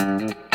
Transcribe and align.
Thank 0.00 0.30
you. 0.30 0.49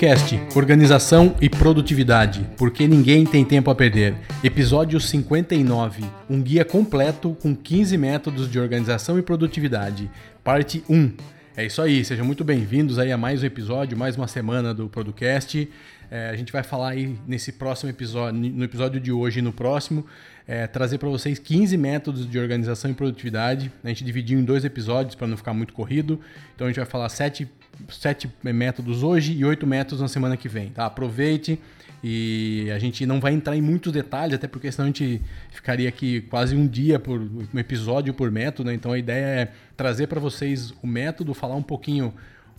Producast, 0.00 0.40
Organização 0.56 1.36
e 1.42 1.50
Produtividade, 1.50 2.48
porque 2.56 2.88
ninguém 2.88 3.26
tem 3.26 3.44
tempo 3.44 3.70
a 3.70 3.74
perder. 3.74 4.14
Episódio 4.42 4.98
59, 4.98 6.02
um 6.28 6.40
guia 6.40 6.64
completo 6.64 7.36
com 7.42 7.54
15 7.54 7.98
métodos 7.98 8.50
de 8.50 8.58
organização 8.58 9.18
e 9.18 9.22
produtividade. 9.22 10.10
Parte 10.42 10.82
1. 10.88 11.12
É 11.56 11.66
isso 11.66 11.82
aí, 11.82 12.04
sejam 12.04 12.24
muito 12.24 12.44
bem-vindos 12.44 12.96
aí 12.96 13.10
a 13.10 13.18
mais 13.18 13.42
um 13.42 13.46
episódio, 13.46 13.98
mais 13.98 14.16
uma 14.16 14.28
semana 14.28 14.72
do 14.72 14.88
Producast. 14.88 15.68
É, 16.08 16.30
a 16.30 16.36
gente 16.36 16.52
vai 16.52 16.62
falar 16.62 16.90
aí 16.90 17.18
nesse 17.26 17.50
próximo 17.50 17.90
episódio, 17.90 18.38
no 18.38 18.62
episódio 18.62 19.00
de 19.00 19.10
hoje 19.10 19.40
e 19.40 19.42
no 19.42 19.52
próximo, 19.52 20.06
é, 20.46 20.68
trazer 20.68 20.98
para 20.98 21.08
vocês 21.08 21.40
15 21.40 21.76
métodos 21.76 22.30
de 22.30 22.38
organização 22.38 22.88
e 22.88 22.94
produtividade. 22.94 23.70
A 23.82 23.88
gente 23.88 24.04
dividiu 24.04 24.38
em 24.38 24.44
dois 24.44 24.64
episódios 24.64 25.16
para 25.16 25.26
não 25.26 25.36
ficar 25.36 25.52
muito 25.52 25.72
corrido. 25.72 26.20
Então 26.54 26.68
a 26.68 26.70
gente 26.70 26.78
vai 26.78 26.86
falar 26.86 27.08
sete 27.08 27.48
sete 27.88 28.30
métodos 28.42 29.02
hoje 29.02 29.32
e 29.32 29.44
oito 29.44 29.66
métodos 29.66 30.00
na 30.00 30.08
semana 30.08 30.36
que 30.36 30.48
vem, 30.48 30.68
tá? 30.70 30.86
Aproveite 30.86 31.58
e 32.02 32.70
a 32.74 32.78
gente 32.78 33.04
não 33.04 33.20
vai 33.20 33.32
entrar 33.32 33.56
em 33.56 33.60
muitos 33.60 33.92
detalhes, 33.92 34.34
até 34.34 34.48
porque 34.48 34.72
senão 34.72 34.84
a 34.84 34.88
gente 34.88 35.20
ficaria 35.50 35.88
aqui 35.88 36.22
quase 36.22 36.56
um 36.56 36.66
dia 36.66 36.98
por 36.98 37.20
um 37.20 37.58
episódio 37.58 38.14
por 38.14 38.30
método, 38.30 38.68
né? 38.68 38.74
Então 38.74 38.92
a 38.92 38.98
ideia 38.98 39.24
é 39.24 39.52
trazer 39.76 40.06
para 40.06 40.18
vocês 40.18 40.72
o 40.82 40.86
método, 40.86 41.34
falar 41.34 41.56
um 41.56 41.62
pouquinho 41.62 42.14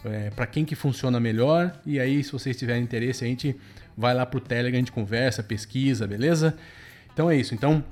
é, 0.06 0.30
para 0.30 0.46
quem 0.46 0.64
que 0.64 0.76
funciona 0.76 1.20
melhor 1.20 1.80
e 1.86 2.00
aí 2.00 2.24
se 2.24 2.32
vocês 2.32 2.56
tiverem 2.56 2.84
interesse 2.84 3.24
a 3.24 3.28
gente 3.28 3.56
vai 3.98 4.14
lá 4.14 4.26
pro 4.26 4.40
Telegram, 4.40 4.78
a 4.78 4.80
gente 4.80 4.92
conversa, 4.92 5.42
pesquisa, 5.42 6.06
beleza? 6.06 6.56
Então 7.14 7.30
é 7.30 7.36
isso. 7.36 7.56
Então 7.56 7.84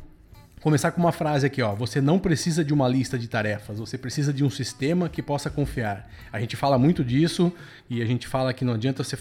começar 0.61 0.91
com 0.91 0.99
uma 0.99 1.11
frase 1.11 1.47
aqui, 1.47 1.61
ó. 1.61 1.73
Você 1.73 1.99
não 1.99 2.19
precisa 2.19 2.63
de 2.63 2.73
uma 2.73 2.87
lista 2.87 3.17
de 3.17 3.27
tarefas, 3.27 3.79
você 3.79 3.97
precisa 3.97 4.31
de 4.31 4.43
um 4.43 4.49
sistema 4.49 5.09
que 5.09 5.21
possa 5.21 5.49
confiar. 5.49 6.09
A 6.31 6.39
gente 6.39 6.55
fala 6.55 6.77
muito 6.77 7.03
disso 7.03 7.51
e 7.89 8.01
a 8.01 8.05
gente 8.05 8.27
fala 8.27 8.53
que 8.53 8.63
não 8.63 8.73
adianta 8.73 9.03
você 9.03 9.17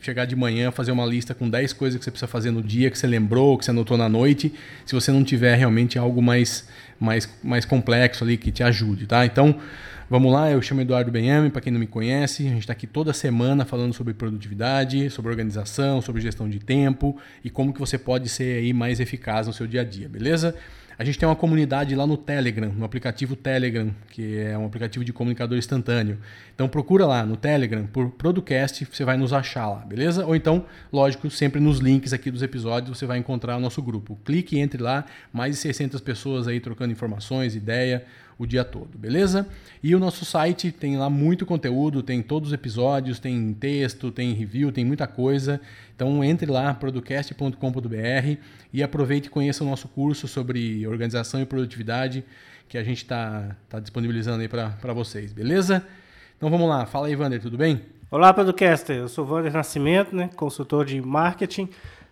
chegar 0.00 0.24
de 0.24 0.36
manhã, 0.36 0.70
fazer 0.70 0.92
uma 0.92 1.06
lista 1.06 1.34
com 1.34 1.48
10 1.48 1.72
coisas 1.72 1.98
que 1.98 2.04
você 2.04 2.10
precisa 2.10 2.26
fazer 2.26 2.50
no 2.50 2.62
dia, 2.62 2.90
que 2.90 2.98
você 2.98 3.06
lembrou, 3.06 3.56
que 3.56 3.64
você 3.64 3.70
anotou 3.70 3.96
na 3.96 4.08
noite, 4.08 4.52
se 4.84 4.94
você 4.94 5.10
não 5.10 5.24
tiver 5.24 5.54
realmente 5.54 5.98
algo 5.98 6.20
mais, 6.20 6.68
mais, 7.00 7.28
mais 7.42 7.64
complexo 7.64 8.24
ali 8.24 8.36
que 8.36 8.50
te 8.50 8.62
ajude, 8.62 9.06
tá? 9.06 9.24
Então, 9.24 9.58
vamos 10.10 10.32
lá, 10.32 10.50
eu 10.50 10.60
chamo 10.60 10.82
Eduardo 10.82 11.10
Benhame, 11.10 11.50
para 11.50 11.62
quem 11.62 11.72
não 11.72 11.80
me 11.80 11.86
conhece, 11.86 12.46
a 12.46 12.50
gente 12.50 12.60
está 12.60 12.72
aqui 12.72 12.86
toda 12.86 13.12
semana 13.12 13.64
falando 13.64 13.94
sobre 13.94 14.12
produtividade, 14.12 15.08
sobre 15.10 15.30
organização, 15.30 16.02
sobre 16.02 16.20
gestão 16.20 16.48
de 16.48 16.58
tempo 16.58 17.16
e 17.42 17.48
como 17.48 17.72
que 17.72 17.80
você 17.80 17.96
pode 17.96 18.28
ser 18.28 18.58
aí 18.58 18.72
mais 18.72 19.00
eficaz 19.00 19.46
no 19.46 19.52
seu 19.52 19.66
dia 19.66 19.80
a 19.80 19.84
dia, 19.84 20.08
beleza? 20.08 20.54
A 21.02 21.04
gente 21.04 21.18
tem 21.18 21.28
uma 21.28 21.34
comunidade 21.34 21.96
lá 21.96 22.06
no 22.06 22.16
Telegram, 22.16 22.68
no 22.68 22.84
aplicativo 22.84 23.34
Telegram, 23.34 23.92
que 24.12 24.38
é 24.38 24.56
um 24.56 24.64
aplicativo 24.64 25.04
de 25.04 25.12
comunicador 25.12 25.58
instantâneo. 25.58 26.16
Então 26.54 26.68
procura 26.68 27.04
lá 27.04 27.26
no 27.26 27.36
Telegram 27.36 27.84
por 27.88 28.10
Producast, 28.10 28.84
você 28.84 29.04
vai 29.04 29.16
nos 29.16 29.32
achar 29.32 29.68
lá, 29.68 29.80
beleza? 29.80 30.24
Ou 30.24 30.36
então, 30.36 30.64
lógico, 30.92 31.28
sempre 31.28 31.60
nos 31.60 31.80
links 31.80 32.12
aqui 32.12 32.30
dos 32.30 32.40
episódios 32.40 32.96
você 32.96 33.04
vai 33.04 33.18
encontrar 33.18 33.56
o 33.56 33.60
nosso 33.60 33.82
grupo. 33.82 34.16
Clique 34.24 34.54
e 34.54 34.60
entre 34.60 34.80
lá, 34.80 35.04
mais 35.32 35.56
de 35.56 35.60
600 35.62 36.00
pessoas 36.00 36.46
aí 36.46 36.60
trocando 36.60 36.92
informações, 36.92 37.56
ideia, 37.56 38.04
o 38.38 38.46
dia 38.46 38.64
todo, 38.64 38.98
beleza? 38.98 39.46
E 39.82 39.94
o 39.94 39.98
nosso 39.98 40.24
site 40.24 40.72
tem 40.72 40.96
lá 40.96 41.08
muito 41.10 41.44
conteúdo, 41.46 42.02
tem 42.02 42.22
todos 42.22 42.48
os 42.48 42.54
episódios, 42.54 43.18
tem 43.18 43.52
texto, 43.54 44.10
tem 44.10 44.32
review, 44.32 44.72
tem 44.72 44.84
muita 44.84 45.06
coisa. 45.06 45.60
Então 45.94 46.22
entre 46.24 46.50
lá, 46.50 46.74
producast.com.br 46.74 48.36
e 48.72 48.82
aproveite 48.82 49.28
e 49.28 49.30
conheça 49.30 49.62
o 49.62 49.66
nosso 49.66 49.88
curso 49.88 50.26
sobre 50.26 50.86
organização 50.86 51.40
e 51.40 51.46
produtividade 51.46 52.24
que 52.68 52.78
a 52.78 52.82
gente 52.82 52.98
está 52.98 53.56
tá 53.68 53.78
disponibilizando 53.78 54.40
aí 54.40 54.48
para 54.48 54.92
vocês, 54.94 55.32
beleza? 55.32 55.86
Então 56.36 56.50
vamos 56.50 56.68
lá, 56.68 56.86
fala 56.86 57.06
aí, 57.06 57.14
Wander, 57.14 57.40
tudo 57.40 57.56
bem? 57.56 57.82
Olá, 58.10 58.32
Podcaster, 58.32 58.96
eu 58.96 59.08
sou 59.08 59.26
Wander 59.26 59.52
Nascimento, 59.52 60.14
né, 60.14 60.28
consultor 60.34 60.84
de 60.84 61.00
marketing. 61.00 61.68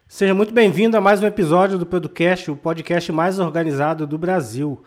Seja 0.06 0.34
muito 0.34 0.52
bem-vindo 0.52 0.96
a 0.96 1.00
mais 1.00 1.22
um 1.22 1.26
episódio 1.26 1.78
do 1.78 1.86
Podcast, 1.86 2.50
o 2.50 2.56
podcast 2.56 3.12
mais 3.12 3.38
organizado 3.38 4.06
do 4.06 4.18
Brasil. 4.18 4.82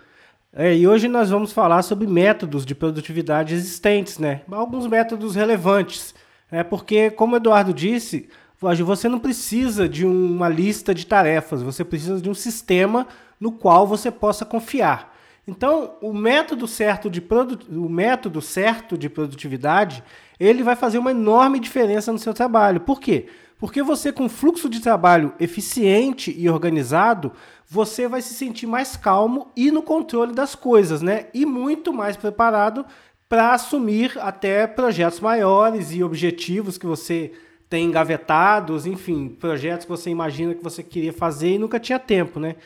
É, 0.55 0.75
e 0.75 0.87
hoje 0.87 1.07
nós 1.07 1.31
vamos 1.31 1.51
falar 1.51 1.81
sobre 1.81 2.05
métodos 2.05 2.63
de 2.63 2.75
produtividade 2.75 3.55
existentes, 3.55 4.19
né? 4.19 4.41
Alguns 4.51 4.85
métodos 4.85 5.33
relevantes, 5.33 6.13
né? 6.51 6.63
Porque, 6.63 7.09
como 7.09 7.33
o 7.33 7.37
Eduardo 7.37 7.73
disse, 7.73 8.29
você 8.59 9.09
não 9.09 9.17
precisa 9.17 9.89
de 9.89 10.05
uma 10.05 10.47
lista 10.47 10.93
de 10.93 11.07
tarefas, 11.07 11.63
você 11.63 11.83
precisa 11.83 12.21
de 12.21 12.29
um 12.29 12.35
sistema 12.35 13.07
no 13.39 13.51
qual 13.51 13.87
você 13.87 14.11
possa 14.11 14.45
confiar. 14.45 15.11
Então, 15.47 15.95
o 15.99 16.13
método 16.13 16.67
certo 16.67 17.09
de, 17.09 17.19
produ... 17.19 17.59
o 17.71 17.89
método 17.89 18.39
certo 18.39 18.95
de 18.95 19.09
produtividade, 19.09 20.03
ele 20.39 20.61
vai 20.61 20.75
fazer 20.75 20.99
uma 20.99 21.09
enorme 21.09 21.59
diferença 21.59 22.11
no 22.13 22.19
seu 22.19 22.33
trabalho. 22.33 22.79
Por 22.79 22.99
quê? 22.99 23.25
Porque 23.63 23.81
você, 23.81 24.11
com 24.11 24.27
fluxo 24.27 24.67
de 24.67 24.81
trabalho 24.81 25.33
eficiente 25.39 26.35
e 26.37 26.49
organizado, 26.49 27.31
você 27.65 28.09
vai 28.09 28.21
se 28.21 28.33
sentir 28.33 28.67
mais 28.67 28.97
calmo 28.97 29.53
e 29.55 29.71
no 29.71 29.81
controle 29.81 30.33
das 30.33 30.53
coisas, 30.53 31.01
né? 31.01 31.27
E 31.33 31.45
muito 31.45 31.93
mais 31.93 32.17
preparado 32.17 32.85
para 33.29 33.53
assumir 33.53 34.19
até 34.19 34.67
projetos 34.67 35.21
maiores 35.21 35.93
e 35.93 36.03
objetivos 36.03 36.77
que 36.77 36.85
você 36.85 37.31
tem 37.69 37.85
engavetados, 37.85 38.85
enfim, 38.85 39.29
projetos 39.29 39.85
que 39.85 39.91
você 39.91 40.09
imagina 40.09 40.53
que 40.53 40.61
você 40.61 40.83
queria 40.83 41.13
fazer 41.13 41.53
e 41.53 41.57
nunca 41.57 41.79
tinha 41.79 41.97
tempo, 41.97 42.41
né? 42.41 42.57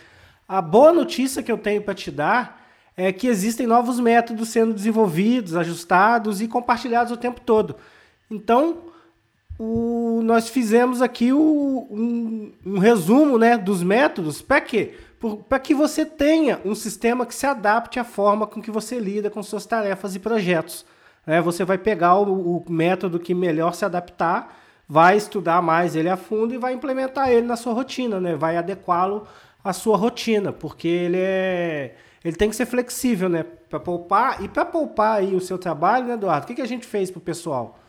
A 0.47 0.63
boa 0.63 0.91
notícia 0.91 1.43
que 1.43 1.51
eu 1.51 1.59
tenho 1.59 1.83
para 1.83 1.93
te 1.93 2.09
dar 2.09 2.67
é 2.97 3.11
que 3.11 3.27
existem 3.27 3.67
novos 3.67 3.99
métodos 3.99 4.49
sendo 4.49 4.73
desenvolvidos, 4.73 5.55
ajustados 5.55 6.41
e 6.41 6.47
compartilhados 6.47 7.11
o 7.11 7.17
tempo 7.17 7.39
todo. 7.39 7.75
Então, 8.31 8.96
o, 9.59 10.21
nós 10.23 10.49
fizemos 10.49 11.01
aqui 11.01 11.33
o, 11.33 11.87
um, 11.89 12.51
um, 12.65 12.77
resumo 12.79 13.37
né, 13.37 13.57
dos 13.57 13.81
métodos. 13.81 14.41
Para 14.41 14.61
quê? 14.61 14.93
Para 15.49 15.59
que 15.59 15.73
você 15.73 16.05
tenha 16.05 16.61
um 16.63 16.75
sistema 16.75 17.25
que 17.25 17.33
se 17.33 17.45
adapte 17.45 17.99
à 17.99 18.03
forma 18.03 18.45
com 18.45 18.61
que 18.61 18.69
você 18.69 18.99
lida 18.99 19.29
com 19.29 19.41
suas 19.41 19.65
tarefas 19.65 20.15
e 20.15 20.19
projetos. 20.19 20.85
É, 21.25 21.41
você 21.41 21.65
vai 21.65 21.77
pegar 21.77 22.15
o, 22.17 22.57
o 22.57 22.71
método 22.71 23.19
que 23.19 23.33
melhor 23.33 23.73
se 23.73 23.83
adaptar, 23.83 24.55
vai 24.87 25.17
estudar 25.17 25.61
mais 25.61 25.95
ele 25.95 26.07
a 26.07 26.15
fundo 26.15 26.53
e 26.53 26.57
vai 26.57 26.73
implementar 26.73 27.29
ele 27.29 27.45
na 27.45 27.57
sua 27.57 27.73
rotina, 27.73 28.19
né? 28.21 28.35
vai 28.35 28.55
adequá-lo 28.55 29.27
à 29.63 29.73
sua 29.73 29.97
rotina, 29.97 30.53
porque 30.53 30.87
ele 30.87 31.17
é 31.19 31.95
ele 32.23 32.35
tem 32.35 32.49
que 32.49 32.55
ser 32.55 32.65
flexível, 32.65 33.29
né? 33.29 33.43
Para 33.69 33.79
poupar 33.79 34.43
e 34.43 34.49
para 34.49 34.65
poupar 34.65 35.19
aí 35.19 35.35
o 35.35 35.39
seu 35.39 35.57
trabalho, 35.57 36.07
né, 36.07 36.13
Eduardo? 36.15 36.43
O 36.43 36.47
que, 36.47 36.55
que 36.55 36.61
a 36.61 36.67
gente 36.67 36.85
fez 36.85 37.09
para 37.09 37.19
o 37.19 37.21
pessoal? 37.21 37.79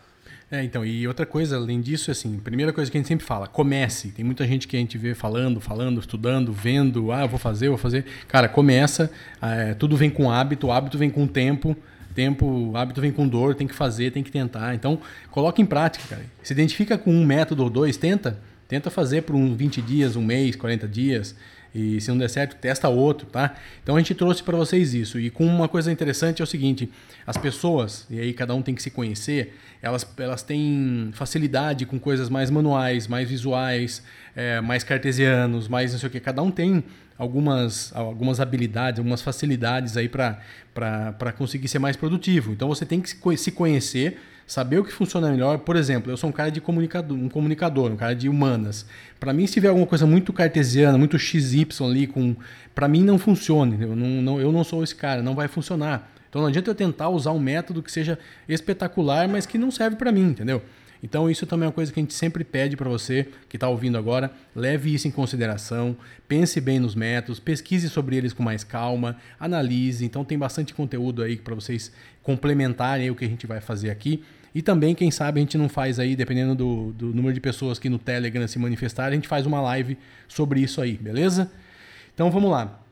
É, 0.50 0.64
então, 0.64 0.82
e 0.82 1.06
outra 1.06 1.26
coisa, 1.26 1.56
além 1.56 1.78
disso, 1.78 2.10
assim, 2.10 2.38
primeira 2.38 2.72
coisa 2.72 2.90
que 2.90 2.96
a 2.96 3.00
gente 3.00 3.08
sempre 3.08 3.26
fala, 3.26 3.46
comece. 3.46 4.08
Tem 4.08 4.24
muita 4.24 4.46
gente 4.46 4.66
que 4.66 4.76
a 4.76 4.80
gente 4.80 4.96
vê 4.96 5.14
falando, 5.14 5.60
falando, 5.60 6.00
estudando, 6.00 6.52
vendo, 6.52 7.12
ah, 7.12 7.26
vou 7.26 7.38
fazer, 7.38 7.68
vou 7.68 7.76
fazer. 7.76 8.06
Cara, 8.26 8.48
começa, 8.48 9.10
é, 9.42 9.74
tudo 9.74 9.94
vem 9.94 10.08
com 10.08 10.30
hábito, 10.30 10.70
hábito 10.70 10.96
vem 10.96 11.10
com 11.10 11.26
tempo, 11.26 11.76
tempo, 12.14 12.74
hábito 12.74 12.98
vem 12.98 13.12
com 13.12 13.28
dor, 13.28 13.54
tem 13.54 13.66
que 13.66 13.74
fazer, 13.74 14.10
tem 14.10 14.22
que 14.22 14.32
tentar. 14.32 14.74
Então, 14.74 14.98
coloque 15.30 15.60
em 15.60 15.66
prática, 15.66 16.04
cara. 16.08 16.24
Se 16.42 16.54
identifica 16.54 16.96
com 16.96 17.12
um 17.12 17.26
método 17.26 17.64
ou 17.64 17.68
dois, 17.68 17.98
tenta. 17.98 18.38
Tenta 18.66 18.90
fazer 18.90 19.22
por 19.22 19.34
uns 19.34 19.54
20 19.54 19.82
dias, 19.82 20.16
um 20.16 20.22
mês, 20.22 20.56
40 20.56 20.88
dias. 20.88 21.36
E 21.78 22.00
se 22.00 22.10
não 22.10 22.18
der 22.18 22.28
certo, 22.28 22.56
testa 22.56 22.88
outro, 22.88 23.26
tá? 23.26 23.54
Então 23.82 23.94
a 23.94 23.98
gente 23.98 24.14
trouxe 24.14 24.42
para 24.42 24.56
vocês 24.56 24.94
isso. 24.94 25.18
E 25.18 25.30
com 25.30 25.46
uma 25.46 25.68
coisa 25.68 25.92
interessante 25.92 26.42
é 26.42 26.44
o 26.44 26.46
seguinte: 26.46 26.90
as 27.26 27.36
pessoas, 27.36 28.06
e 28.10 28.18
aí 28.18 28.32
cada 28.32 28.54
um 28.54 28.62
tem 28.62 28.74
que 28.74 28.82
se 28.82 28.90
conhecer, 28.90 29.54
elas, 29.80 30.06
elas 30.18 30.42
têm 30.42 31.10
facilidade 31.12 31.86
com 31.86 31.98
coisas 31.98 32.28
mais 32.28 32.50
manuais, 32.50 33.06
mais 33.06 33.28
visuais, 33.28 34.02
é, 34.34 34.60
mais 34.60 34.82
cartesianos, 34.82 35.68
mais 35.68 35.92
não 35.92 35.98
sei 35.98 36.08
o 36.08 36.10
que. 36.10 36.20
Cada 36.20 36.42
um 36.42 36.50
tem 36.50 36.82
algumas, 37.16 37.94
algumas 37.94 38.40
habilidades, 38.40 38.98
algumas 38.98 39.20
facilidades 39.22 39.96
aí 39.96 40.08
para 40.08 41.32
conseguir 41.36 41.68
ser 41.68 41.78
mais 41.78 41.96
produtivo. 41.96 42.52
Então 42.52 42.68
você 42.68 42.86
tem 42.86 43.00
que 43.00 43.36
se 43.36 43.50
conhecer 43.52 44.18
saber 44.48 44.78
o 44.78 44.84
que 44.84 44.92
funciona 44.92 45.30
melhor. 45.30 45.58
Por 45.58 45.76
exemplo, 45.76 46.10
eu 46.10 46.16
sou 46.16 46.30
um 46.30 46.32
cara 46.32 46.50
de 46.50 46.58
comunicador, 46.58 47.16
um 47.16 47.28
comunicador, 47.28 47.92
um 47.92 47.96
cara 47.96 48.14
de 48.14 48.28
humanas. 48.28 48.86
Para 49.20 49.32
mim, 49.34 49.46
se 49.46 49.52
tiver 49.52 49.68
alguma 49.68 49.86
coisa 49.86 50.06
muito 50.06 50.32
cartesiana, 50.32 50.96
muito 50.96 51.18
XY 51.18 51.68
ali, 51.84 52.06
com, 52.06 52.34
para 52.74 52.88
mim 52.88 53.04
não 53.04 53.18
funciona. 53.18 53.76
Eu 53.78 53.94
não, 53.94 54.22
não, 54.22 54.40
eu 54.40 54.50
não 54.50 54.64
sou 54.64 54.82
esse 54.82 54.94
cara, 54.94 55.22
não 55.22 55.34
vai 55.34 55.46
funcionar. 55.46 56.10
Então 56.30 56.40
não 56.40 56.48
adianta 56.48 56.70
eu 56.70 56.74
tentar 56.74 57.10
usar 57.10 57.32
um 57.32 57.38
método 57.38 57.82
que 57.82 57.92
seja 57.92 58.18
espetacular, 58.48 59.28
mas 59.28 59.44
que 59.44 59.58
não 59.58 59.70
serve 59.70 59.96
para 59.96 60.10
mim, 60.10 60.30
entendeu? 60.30 60.62
Então 61.02 61.30
isso 61.30 61.46
também 61.46 61.66
é 61.66 61.68
uma 61.68 61.72
coisa 61.72 61.92
que 61.92 62.00
a 62.00 62.02
gente 62.02 62.14
sempre 62.14 62.42
pede 62.42 62.76
para 62.76 62.88
você 62.88 63.28
que 63.48 63.56
está 63.56 63.68
ouvindo 63.68 63.96
agora, 63.96 64.32
leve 64.54 64.92
isso 64.92 65.06
em 65.06 65.10
consideração, 65.10 65.96
pense 66.26 66.60
bem 66.60 66.80
nos 66.80 66.94
métodos, 66.94 67.38
pesquise 67.38 67.88
sobre 67.88 68.16
eles 68.16 68.32
com 68.32 68.42
mais 68.42 68.64
calma, 68.64 69.16
analise. 69.38 70.04
Então 70.04 70.24
tem 70.24 70.36
bastante 70.36 70.74
conteúdo 70.74 71.22
aí 71.22 71.36
para 71.36 71.54
vocês 71.54 71.92
complementarem 72.22 73.10
o 73.10 73.14
que 73.14 73.24
a 73.24 73.28
gente 73.28 73.46
vai 73.46 73.60
fazer 73.60 73.90
aqui. 73.90 74.24
E 74.58 74.62
também, 74.62 74.92
quem 74.92 75.08
sabe, 75.08 75.38
a 75.38 75.40
gente 75.40 75.56
não 75.56 75.68
faz 75.68 76.00
aí, 76.00 76.16
dependendo 76.16 76.52
do, 76.52 76.92
do 76.92 77.14
número 77.14 77.32
de 77.32 77.40
pessoas 77.40 77.78
que 77.78 77.88
no 77.88 77.96
Telegram 77.96 78.44
se 78.48 78.58
manifestarem, 78.58 79.12
a 79.12 79.14
gente 79.14 79.28
faz 79.28 79.46
uma 79.46 79.60
live 79.60 79.96
sobre 80.26 80.60
isso 80.60 80.80
aí, 80.80 80.94
beleza? 80.94 81.48
Então 82.12 82.28
vamos 82.28 82.50
lá. 82.50 82.82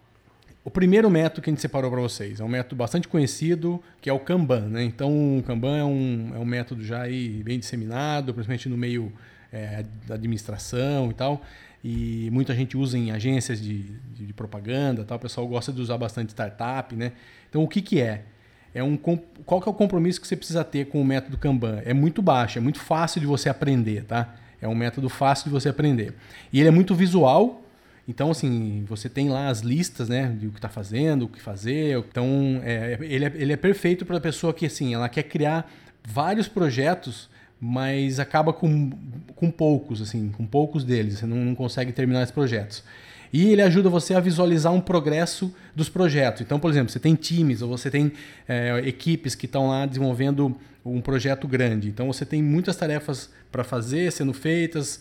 O 0.64 0.70
primeiro 0.70 1.10
método 1.10 1.42
que 1.42 1.50
a 1.50 1.52
gente 1.52 1.60
separou 1.60 1.90
para 1.90 2.00
vocês 2.00 2.38
é 2.38 2.44
um 2.44 2.48
método 2.48 2.76
bastante 2.76 3.08
conhecido, 3.08 3.82
que 4.00 4.08
é 4.08 4.12
o 4.12 4.20
Kanban. 4.20 4.60
Né? 4.68 4.84
Então, 4.84 5.38
o 5.38 5.42
Kanban 5.42 5.76
é 5.76 5.84
um, 5.84 6.32
é 6.36 6.38
um 6.38 6.44
método 6.44 6.84
já 6.84 7.02
aí 7.02 7.42
bem 7.42 7.58
disseminado, 7.58 8.32
principalmente 8.32 8.68
no 8.68 8.76
meio 8.76 9.12
é, 9.52 9.84
da 10.06 10.14
administração 10.14 11.10
e 11.10 11.14
tal. 11.14 11.42
E 11.82 12.30
muita 12.30 12.54
gente 12.54 12.76
usa 12.76 12.96
em 12.96 13.10
agências 13.10 13.60
de, 13.60 13.82
de, 14.14 14.26
de 14.26 14.32
propaganda, 14.32 15.04
tal. 15.04 15.16
o 15.16 15.20
pessoal 15.20 15.48
gosta 15.48 15.72
de 15.72 15.80
usar 15.80 15.98
bastante 15.98 16.30
startup. 16.30 16.94
Né? 16.94 17.10
Então, 17.50 17.64
o 17.64 17.66
que, 17.66 17.82
que 17.82 18.00
é? 18.00 18.22
É 18.76 18.82
um, 18.82 18.94
qual 18.96 19.58
que 19.58 19.66
é 19.66 19.70
o 19.70 19.74
compromisso 19.74 20.20
que 20.20 20.28
você 20.28 20.36
precisa 20.36 20.62
ter 20.62 20.86
com 20.86 21.00
o 21.00 21.04
método 21.04 21.38
Kanban? 21.38 21.80
É 21.82 21.94
muito 21.94 22.20
baixo, 22.20 22.58
é 22.58 22.60
muito 22.60 22.78
fácil 22.78 23.22
de 23.22 23.26
você 23.26 23.48
aprender. 23.48 24.04
Tá? 24.04 24.34
É 24.60 24.68
um 24.68 24.74
método 24.74 25.08
fácil 25.08 25.44
de 25.44 25.50
você 25.50 25.70
aprender. 25.70 26.12
E 26.52 26.60
ele 26.60 26.68
é 26.68 26.70
muito 26.70 26.94
visual, 26.94 27.62
então, 28.06 28.30
assim, 28.30 28.84
você 28.86 29.08
tem 29.08 29.30
lá 29.30 29.48
as 29.48 29.60
listas, 29.60 30.10
né, 30.10 30.28
de 30.38 30.46
o 30.46 30.50
que 30.50 30.58
está 30.58 30.68
fazendo, 30.68 31.22
o 31.22 31.28
que 31.28 31.40
fazer. 31.40 31.98
Então, 31.98 32.60
é, 32.62 32.98
ele, 33.00 33.24
é, 33.24 33.32
ele 33.34 33.52
é 33.54 33.56
perfeito 33.56 34.04
para 34.04 34.18
a 34.18 34.20
pessoa 34.20 34.52
que, 34.52 34.66
assim, 34.66 34.92
ela 34.92 35.08
quer 35.08 35.22
criar 35.22 35.72
vários 36.06 36.46
projetos, 36.46 37.30
mas 37.58 38.20
acaba 38.20 38.52
com, 38.52 38.90
com 39.34 39.50
poucos, 39.50 40.02
assim, 40.02 40.28
com 40.28 40.46
poucos 40.46 40.84
deles. 40.84 41.18
Você 41.18 41.26
não, 41.26 41.38
não 41.38 41.54
consegue 41.54 41.92
terminar 41.92 42.22
esses 42.22 42.32
projetos. 42.32 42.84
E 43.32 43.50
ele 43.50 43.62
ajuda 43.62 43.88
você 43.88 44.14
a 44.14 44.20
visualizar 44.20 44.72
um 44.72 44.80
progresso 44.80 45.54
dos 45.74 45.88
projetos. 45.88 46.42
Então, 46.42 46.58
por 46.58 46.70
exemplo, 46.70 46.90
você 46.90 47.00
tem 47.00 47.14
times 47.14 47.62
ou 47.62 47.68
você 47.68 47.90
tem 47.90 48.12
é, 48.48 48.82
equipes 48.84 49.34
que 49.34 49.46
estão 49.46 49.68
lá 49.68 49.86
desenvolvendo 49.86 50.56
um 50.84 51.00
projeto 51.00 51.48
grande. 51.48 51.88
Então, 51.88 52.06
você 52.12 52.24
tem 52.24 52.42
muitas 52.42 52.76
tarefas 52.76 53.30
para 53.50 53.64
fazer, 53.64 54.12
sendo 54.12 54.32
feitas, 54.32 55.00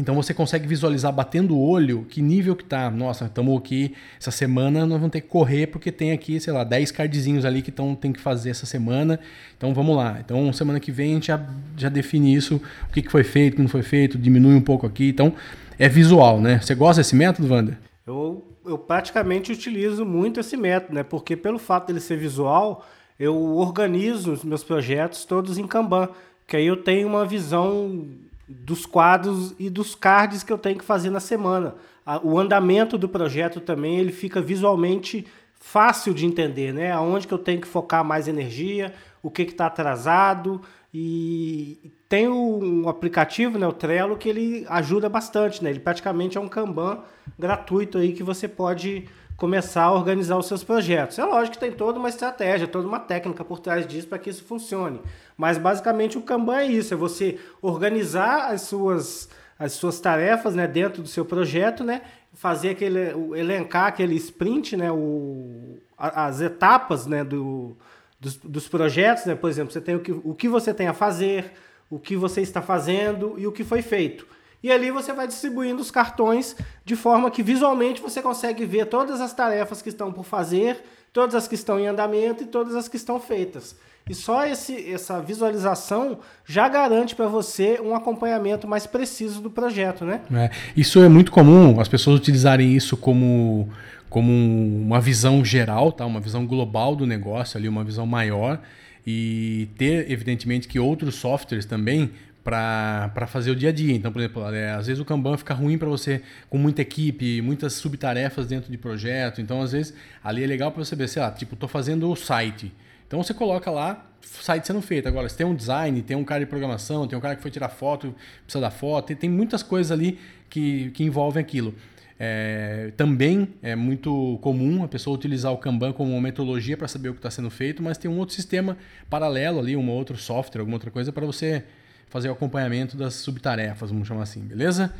então 0.00 0.14
você 0.14 0.32
consegue 0.32 0.66
visualizar 0.66 1.12
batendo 1.12 1.56
o 1.56 1.60
olho 1.60 2.06
que 2.08 2.22
nível 2.22 2.54
que 2.54 2.64
tá. 2.64 2.90
Nossa, 2.90 3.26
estamos 3.26 3.56
aqui 3.58 3.94
essa 4.18 4.30
semana, 4.30 4.86
nós 4.86 4.98
vamos 4.98 5.10
ter 5.10 5.20
que 5.20 5.28
correr 5.28 5.66
porque 5.66 5.90
tem 5.90 6.12
aqui, 6.12 6.40
sei 6.40 6.52
lá, 6.52 6.64
10 6.64 6.90
cardzinhos 6.92 7.44
ali 7.44 7.60
que 7.60 7.70
tão, 7.70 7.94
tem 7.94 8.12
que 8.12 8.20
fazer 8.20 8.50
essa 8.50 8.66
semana. 8.66 9.18
Então 9.56 9.74
vamos 9.74 9.96
lá. 9.96 10.18
Então 10.24 10.52
semana 10.52 10.78
que 10.80 10.92
vem 10.92 11.12
a 11.12 11.14
gente 11.14 11.26
já, 11.26 11.44
já 11.76 11.88
define 11.88 12.34
isso, 12.34 12.60
o 12.88 12.92
que, 12.92 13.02
que 13.02 13.10
foi 13.10 13.24
feito, 13.24 13.54
o 13.54 13.56
que 13.56 13.62
não 13.62 13.68
foi 13.68 13.82
feito, 13.82 14.16
diminui 14.16 14.54
um 14.54 14.60
pouco 14.60 14.86
aqui. 14.86 15.08
Então 15.08 15.34
é 15.80 15.88
visual, 15.88 16.38
né? 16.38 16.60
Você 16.60 16.74
gosta 16.74 17.00
desse 17.00 17.16
método, 17.16 17.48
Wander? 17.48 17.78
Eu, 18.06 18.44
eu 18.66 18.76
praticamente 18.76 19.50
utilizo 19.50 20.04
muito 20.04 20.38
esse 20.38 20.54
método, 20.54 20.94
né? 20.94 21.02
Porque 21.02 21.34
pelo 21.34 21.58
fato 21.58 21.86
dele 21.86 22.00
ser 22.00 22.18
visual, 22.18 22.84
eu 23.18 23.34
organizo 23.56 24.30
os 24.30 24.44
meus 24.44 24.62
projetos 24.62 25.24
todos 25.24 25.56
em 25.56 25.66
Kanban, 25.66 26.10
que 26.46 26.54
aí 26.54 26.66
eu 26.66 26.76
tenho 26.76 27.08
uma 27.08 27.24
visão 27.24 28.04
dos 28.46 28.84
quadros 28.84 29.54
e 29.58 29.70
dos 29.70 29.94
cards 29.94 30.42
que 30.42 30.52
eu 30.52 30.58
tenho 30.58 30.76
que 30.76 30.84
fazer 30.84 31.08
na 31.08 31.20
semana. 31.20 31.74
O 32.22 32.38
andamento 32.38 32.98
do 32.98 33.08
projeto 33.08 33.58
também 33.58 33.98
ele 33.98 34.12
fica 34.12 34.42
visualmente 34.42 35.26
fácil 35.58 36.12
de 36.12 36.26
entender, 36.26 36.74
né? 36.74 36.92
Aonde 36.92 37.26
que 37.26 37.32
eu 37.32 37.38
tenho 37.38 37.60
que 37.60 37.66
focar 37.66 38.04
mais 38.04 38.28
energia, 38.28 38.92
o 39.22 39.30
que 39.30 39.42
está 39.42 39.64
atrasado 39.64 40.60
e 40.92 41.92
tem 42.08 42.28
um 42.28 42.88
aplicativo, 42.88 43.56
né, 43.56 43.66
o 43.66 43.72
Trello, 43.72 44.16
que 44.16 44.28
ele 44.28 44.66
ajuda 44.68 45.08
bastante, 45.08 45.62
né? 45.62 45.70
Ele 45.70 45.78
praticamente 45.78 46.36
é 46.36 46.40
um 46.40 46.48
Kanban 46.48 46.98
gratuito 47.38 47.98
aí 47.98 48.12
que 48.12 48.24
você 48.24 48.48
pode 48.48 49.06
começar 49.36 49.84
a 49.84 49.92
organizar 49.92 50.36
os 50.36 50.46
seus 50.46 50.64
projetos. 50.64 51.18
É 51.18 51.24
lógico 51.24 51.54
que 51.54 51.60
tem 51.60 51.72
toda 51.72 51.98
uma 51.98 52.08
estratégia, 52.08 52.66
toda 52.66 52.86
uma 52.86 52.98
técnica 52.98 53.44
por 53.44 53.60
trás 53.60 53.86
disso 53.86 54.08
para 54.08 54.18
que 54.18 54.28
isso 54.28 54.44
funcione. 54.44 55.00
Mas 55.36 55.56
basicamente 55.56 56.18
o 56.18 56.22
Kanban 56.22 56.58
é 56.58 56.66
isso, 56.66 56.92
é 56.92 56.96
você 56.96 57.38
organizar 57.62 58.50
as 58.52 58.62
suas, 58.62 59.30
as 59.58 59.72
suas 59.72 59.98
tarefas 60.00 60.54
né, 60.54 60.66
dentro 60.66 61.00
do 61.00 61.08
seu 61.08 61.24
projeto, 61.24 61.84
né, 61.84 62.02
fazer 62.34 62.70
aquele, 62.70 63.14
elencar 63.38 63.86
aquele 63.86 64.14
sprint, 64.16 64.76
né, 64.76 64.92
o, 64.92 65.78
as 65.96 66.40
etapas 66.40 67.06
né, 67.06 67.24
do, 67.24 67.76
dos, 68.20 68.36
dos 68.36 68.68
projetos. 68.68 69.24
Né, 69.24 69.34
por 69.34 69.48
exemplo, 69.48 69.72
você 69.72 69.80
tem 69.80 69.96
o 69.96 70.00
que, 70.00 70.12
o 70.12 70.34
que 70.34 70.48
você 70.48 70.74
tem 70.74 70.86
a 70.86 70.92
fazer, 70.94 71.52
o 71.88 71.98
que 71.98 72.14
você 72.14 72.42
está 72.42 72.60
fazendo 72.60 73.34
e 73.38 73.46
o 73.46 73.52
que 73.52 73.64
foi 73.64 73.82
feito. 73.82 74.26
E 74.62 74.70
ali 74.70 74.90
você 74.90 75.12
vai 75.12 75.26
distribuindo 75.26 75.80
os 75.80 75.90
cartões 75.90 76.54
de 76.84 76.94
forma 76.94 77.30
que 77.30 77.42
visualmente 77.42 78.02
você 78.02 78.20
consegue 78.20 78.66
ver 78.66 78.86
todas 78.86 79.20
as 79.20 79.32
tarefas 79.32 79.80
que 79.80 79.88
estão 79.88 80.12
por 80.12 80.24
fazer, 80.24 80.84
todas 81.12 81.34
as 81.34 81.48
que 81.48 81.54
estão 81.54 81.80
em 81.80 81.86
andamento 81.86 82.42
e 82.42 82.46
todas 82.46 82.76
as 82.76 82.86
que 82.86 82.96
estão 82.96 83.18
feitas. 83.18 83.74
E 84.10 84.14
só 84.14 84.44
esse, 84.44 84.92
essa 84.92 85.22
visualização 85.22 86.18
já 86.44 86.68
garante 86.68 87.14
para 87.14 87.28
você 87.28 87.80
um 87.80 87.94
acompanhamento 87.94 88.66
mais 88.66 88.84
preciso 88.84 89.40
do 89.40 89.48
projeto, 89.48 90.04
né? 90.04 90.20
É, 90.34 90.50
isso 90.76 91.00
é 91.00 91.08
muito 91.08 91.30
comum, 91.30 91.78
as 91.78 91.86
pessoas 91.86 92.18
utilizarem 92.18 92.74
isso 92.74 92.96
como, 92.96 93.68
como 94.08 94.32
uma 94.32 95.00
visão 95.00 95.44
geral, 95.44 95.92
tá? 95.92 96.04
uma 96.04 96.18
visão 96.18 96.44
global 96.44 96.96
do 96.96 97.06
negócio, 97.06 97.56
ali, 97.56 97.68
uma 97.68 97.84
visão 97.84 98.04
maior. 98.04 98.60
E 99.06 99.68
ter, 99.78 100.10
evidentemente, 100.10 100.66
que 100.66 100.80
outros 100.80 101.14
softwares 101.14 101.64
também 101.64 102.10
para 102.42 103.28
fazer 103.28 103.52
o 103.52 103.54
dia 103.54 103.68
a 103.68 103.72
dia. 103.72 103.94
Então, 103.94 104.10
por 104.10 104.18
exemplo, 104.18 104.44
é, 104.52 104.72
às 104.72 104.88
vezes 104.88 105.00
o 105.00 105.04
Kanban 105.04 105.36
fica 105.36 105.54
ruim 105.54 105.78
para 105.78 105.88
você 105.88 106.20
com 106.48 106.58
muita 106.58 106.82
equipe, 106.82 107.40
muitas 107.40 107.74
subtarefas 107.74 108.48
dentro 108.48 108.72
de 108.72 108.76
projeto. 108.76 109.40
Então, 109.40 109.62
às 109.62 109.70
vezes, 109.70 109.94
ali 110.24 110.42
é 110.42 110.46
legal 110.48 110.72
para 110.72 110.84
você 110.84 110.96
ver, 110.96 111.08
sei 111.08 111.22
lá, 111.22 111.30
tipo, 111.30 111.54
estou 111.54 111.68
fazendo 111.68 112.10
o 112.10 112.16
site. 112.16 112.72
Então, 113.10 113.20
você 113.24 113.34
coloca 113.34 113.72
lá, 113.72 114.06
site 114.20 114.68
sendo 114.68 114.80
feito. 114.80 115.08
Agora, 115.08 115.28
se 115.28 115.36
tem 115.36 115.44
um 115.44 115.52
design, 115.52 116.00
tem 116.00 116.16
um 116.16 116.22
cara 116.22 116.44
de 116.44 116.46
programação, 116.46 117.08
tem 117.08 117.18
um 117.18 117.20
cara 117.20 117.34
que 117.34 117.42
foi 117.42 117.50
tirar 117.50 117.68
foto, 117.68 118.14
precisa 118.44 118.60
da 118.60 118.70
foto, 118.70 119.08
tem, 119.08 119.16
tem 119.16 119.28
muitas 119.28 119.64
coisas 119.64 119.90
ali 119.90 120.16
que, 120.48 120.92
que 120.92 121.02
envolvem 121.02 121.40
aquilo. 121.40 121.74
É, 122.20 122.92
também 122.96 123.48
é 123.62 123.74
muito 123.74 124.38
comum 124.40 124.84
a 124.84 124.86
pessoa 124.86 125.12
utilizar 125.12 125.50
o 125.50 125.58
Kanban 125.58 125.92
como 125.92 126.12
uma 126.12 126.20
metodologia 126.20 126.76
para 126.76 126.86
saber 126.86 127.08
o 127.08 127.12
que 127.12 127.18
está 127.18 127.32
sendo 127.32 127.50
feito, 127.50 127.82
mas 127.82 127.98
tem 127.98 128.08
um 128.08 128.16
outro 128.16 128.32
sistema 128.32 128.78
paralelo 129.08 129.58
ali, 129.58 129.74
um 129.74 129.90
outro 129.90 130.16
software, 130.16 130.60
alguma 130.60 130.76
outra 130.76 130.92
coisa 130.92 131.10
para 131.10 131.26
você 131.26 131.64
fazer 132.10 132.28
o 132.28 132.32
acompanhamento 132.32 132.96
das 132.96 133.14
subtarefas, 133.14 133.90
vamos 133.90 134.06
chamar 134.06 134.22
assim, 134.22 134.42
beleza? 134.42 134.94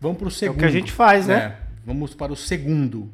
Vamos 0.00 0.18
para 0.18 0.26
o 0.26 0.30
segundo. 0.32 0.56
É 0.56 0.56
o 0.56 0.58
que 0.58 0.64
a 0.64 0.80
gente 0.80 0.90
faz, 0.90 1.28
né? 1.28 1.36
É, 1.36 1.56
vamos 1.86 2.14
para 2.14 2.32
o 2.32 2.36
segundo. 2.36 3.12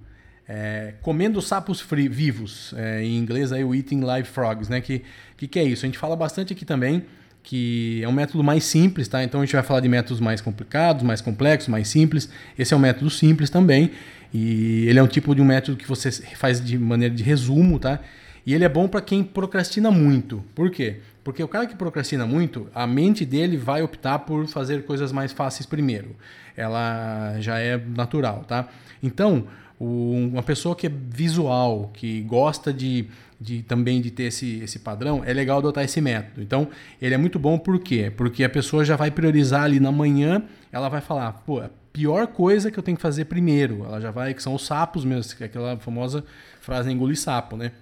É, 0.53 0.95
comendo 1.01 1.41
sapos 1.41 1.81
vivos, 1.81 2.75
é, 2.77 3.05
em 3.05 3.17
inglês 3.17 3.53
aí 3.53 3.63
o 3.63 3.73
Eating 3.73 4.01
Live 4.01 4.27
Frogs, 4.27 4.69
né? 4.69 4.81
Que, 4.81 5.05
que 5.37 5.47
que 5.47 5.61
é 5.61 5.63
isso? 5.63 5.87
A 5.87 5.89
gente 5.89 5.97
fala 5.97 6.17
bastante 6.17 6.53
aqui 6.53 6.65
também 6.65 7.05
que 7.41 8.01
é 8.03 8.09
um 8.09 8.13
método 8.13 8.43
mais 8.43 8.65
simples, 8.65 9.07
tá? 9.07 9.23
Então 9.23 9.41
a 9.41 9.45
gente 9.45 9.53
vai 9.53 9.63
falar 9.63 9.79
de 9.79 9.89
métodos 9.89 10.19
mais 10.19 10.41
complicados, 10.41 11.05
mais 11.05 11.21
complexos, 11.21 11.69
mais 11.69 11.87
simples. 11.87 12.29
Esse 12.59 12.75
é 12.75 12.77
um 12.77 12.81
método 12.81 13.09
simples 13.11 13.49
também 13.49 13.93
e 14.35 14.87
ele 14.89 14.99
é 14.99 15.03
um 15.03 15.07
tipo 15.07 15.37
de 15.37 15.41
um 15.41 15.45
método 15.45 15.77
que 15.77 15.87
você 15.87 16.11
faz 16.11 16.61
de 16.61 16.77
maneira 16.77 17.15
de 17.15 17.23
resumo, 17.23 17.79
tá? 17.79 18.01
E 18.45 18.53
ele 18.53 18.65
é 18.65 18.69
bom 18.69 18.89
para 18.89 19.01
quem 19.01 19.23
procrastina 19.23 19.89
muito. 19.89 20.45
Por 20.53 20.69
quê? 20.69 20.97
Porque 21.23 21.45
o 21.45 21.49
cara 21.49 21.65
que 21.65 21.77
procrastina 21.77 22.27
muito, 22.27 22.67
a 22.75 22.89
mente 22.89 23.25
dele 23.25 23.57
vai 23.57 23.83
optar 23.83 24.19
por 24.19 24.49
fazer 24.49 24.85
coisas 24.85 25.13
mais 25.13 25.31
fáceis 25.31 25.65
primeiro. 25.65 26.17
Ela 26.57 27.37
já 27.39 27.61
é 27.61 27.81
natural, 27.97 28.45
tá? 28.49 28.69
Então, 29.01 29.47
uma 29.81 30.43
pessoa 30.43 30.77
que 30.77 30.87
é 30.87 30.91
visual, 30.91 31.91
que 31.95 32.21
gosta 32.23 32.71
de, 32.71 33.07
de 33.41 33.63
também 33.63 34.03
de 34.03 34.11
ter 34.11 34.25
esse, 34.25 34.61
esse 34.61 34.79
padrão, 34.79 35.23
é 35.25 35.33
legal 35.33 35.59
adotar 35.59 35.83
esse 35.83 36.01
método. 36.03 36.43
Então, 36.43 36.69
ele 37.01 37.15
é 37.15 37.19
muito 37.19 37.39
bom 37.39 37.59
por 37.59 37.79
quê? 37.79 38.13
Porque 38.15 38.45
a 38.45 38.49
pessoa 38.51 38.85
já 38.85 38.95
vai 38.95 39.11
priorizar 39.11 39.63
ali 39.63 39.81
na 39.81 39.91
manhã, 39.91 40.43
ela 40.71 40.91
vai 40.91 41.01
falar, 41.01 41.33
pô, 41.33 41.61
a 41.61 41.71
pior 41.93 42.27
coisa 42.27 42.71
que 42.71 42.79
eu 42.79 42.83
tenho 42.83 42.97
que 42.97 43.03
fazer 43.03 43.25
primeiro. 43.25 43.83
Ela 43.87 44.01
já 44.01 44.11
vai, 44.11 44.35
que 44.35 44.43
são 44.43 44.55
os 44.55 44.67
sapos 44.67 45.03
mesmo, 45.03 45.33
é 45.41 45.47
aquela 45.47 45.79
famosa 45.79 46.25
frase 46.61 46.93
engolir 46.93 47.19
sapo, 47.19 47.57
né? 47.57 47.73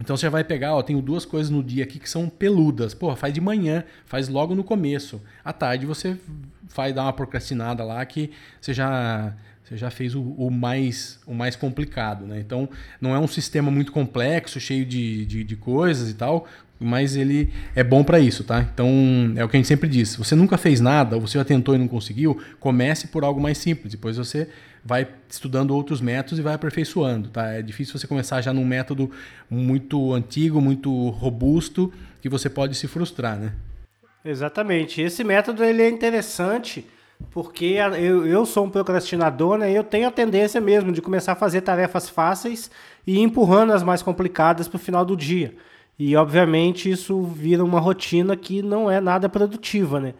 Então 0.00 0.16
você 0.16 0.28
vai 0.28 0.44
pegar, 0.44 0.74
ó, 0.74 0.82
tenho 0.82 1.00
duas 1.00 1.24
coisas 1.24 1.50
no 1.50 1.62
dia 1.62 1.82
aqui 1.82 1.98
que 1.98 2.08
são 2.08 2.28
peludas. 2.28 2.94
Porra, 2.94 3.16
faz 3.16 3.32
de 3.32 3.40
manhã, 3.40 3.84
faz 4.06 4.28
logo 4.28 4.54
no 4.54 4.62
começo. 4.62 5.20
À 5.44 5.52
tarde 5.52 5.86
você 5.86 6.16
vai 6.74 6.92
dar 6.92 7.02
uma 7.02 7.12
procrastinada 7.12 7.82
lá 7.84 8.04
que 8.04 8.30
você 8.60 8.72
já 8.72 9.34
você 9.68 9.76
já 9.76 9.90
fez 9.90 10.14
o, 10.14 10.22
o, 10.22 10.50
mais, 10.50 11.20
o 11.26 11.34
mais 11.34 11.54
complicado, 11.54 12.26
né? 12.26 12.40
Então, 12.40 12.68
não 13.00 13.14
é 13.14 13.18
um 13.18 13.28
sistema 13.28 13.70
muito 13.70 13.92
complexo, 13.92 14.58
cheio 14.58 14.86
de, 14.86 15.26
de, 15.26 15.44
de 15.44 15.56
coisas 15.56 16.08
e 16.08 16.14
tal, 16.14 16.46
mas 16.80 17.16
ele 17.16 17.52
é 17.74 17.84
bom 17.84 18.02
para 18.02 18.18
isso, 18.18 18.44
tá? 18.44 18.60
Então, 18.72 18.88
é 19.36 19.44
o 19.44 19.48
que 19.48 19.56
a 19.56 19.58
gente 19.58 19.68
sempre 19.68 19.88
diz. 19.88 20.10
Se 20.10 20.18
você 20.18 20.34
nunca 20.34 20.56
fez 20.56 20.80
nada, 20.80 21.16
ou 21.16 21.20
você 21.20 21.36
já 21.36 21.44
tentou 21.44 21.74
e 21.74 21.78
não 21.78 21.86
conseguiu, 21.86 22.40
comece 22.58 23.08
por 23.08 23.24
algo 23.24 23.40
mais 23.40 23.58
simples. 23.58 23.92
Depois 23.92 24.16
você 24.16 24.48
vai 24.82 25.06
estudando 25.28 25.72
outros 25.72 26.00
métodos 26.00 26.38
e 26.38 26.42
vai 26.42 26.54
aperfeiçoando, 26.54 27.28
tá? 27.28 27.52
É 27.52 27.60
difícil 27.60 27.98
você 27.98 28.06
começar 28.06 28.40
já 28.40 28.54
num 28.54 28.64
método 28.64 29.10
muito 29.50 30.14
antigo, 30.14 30.62
muito 30.62 31.10
robusto, 31.10 31.92
que 32.22 32.28
você 32.28 32.48
pode 32.48 32.74
se 32.74 32.88
frustrar, 32.88 33.38
né? 33.38 33.52
Exatamente. 34.24 35.02
Esse 35.02 35.22
método 35.22 35.62
ele 35.62 35.82
é 35.82 35.90
interessante 35.90 36.86
porque 37.30 37.76
eu, 37.98 38.26
eu 38.26 38.46
sou 38.46 38.64
um 38.64 38.70
procrastinador, 38.70 39.58
né? 39.58 39.70
Eu 39.70 39.84
tenho 39.84 40.08
a 40.08 40.10
tendência 40.10 40.60
mesmo 40.60 40.92
de 40.92 41.02
começar 41.02 41.32
a 41.32 41.36
fazer 41.36 41.60
tarefas 41.60 42.08
fáceis 42.08 42.70
e 43.06 43.20
empurrando 43.20 43.72
as 43.72 43.82
mais 43.82 44.02
complicadas 44.02 44.68
para 44.68 44.76
o 44.76 44.80
final 44.80 45.04
do 45.04 45.16
dia. 45.16 45.54
E 45.98 46.16
obviamente 46.16 46.90
isso 46.90 47.22
vira 47.22 47.64
uma 47.64 47.80
rotina 47.80 48.36
que 48.36 48.62
não 48.62 48.90
é 48.90 49.00
nada 49.00 49.28
produtiva, 49.28 49.98
né? 49.98 50.14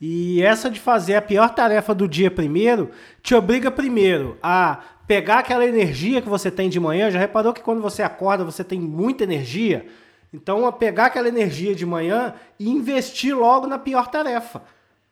E 0.00 0.42
essa 0.42 0.70
de 0.70 0.78
fazer 0.78 1.16
a 1.16 1.22
pior 1.22 1.50
tarefa 1.54 1.94
do 1.94 2.08
dia 2.08 2.30
primeiro 2.30 2.90
te 3.22 3.34
obriga 3.34 3.70
primeiro 3.70 4.36
a 4.42 4.80
pegar 5.06 5.38
aquela 5.38 5.64
energia 5.64 6.22
que 6.22 6.28
você 6.28 6.50
tem 6.50 6.68
de 6.68 6.78
manhã. 6.78 7.10
Já 7.10 7.18
reparou 7.18 7.52
que 7.52 7.62
quando 7.62 7.80
você 7.80 8.02
acorda 8.02 8.44
você 8.44 8.62
tem 8.62 8.80
muita 8.80 9.24
energia? 9.24 9.86
Então, 10.32 10.66
a 10.66 10.72
pegar 10.72 11.06
aquela 11.06 11.28
energia 11.28 11.74
de 11.76 11.86
manhã 11.86 12.34
e 12.58 12.68
investir 12.68 13.36
logo 13.36 13.68
na 13.68 13.78
pior 13.78 14.08
tarefa, 14.08 14.62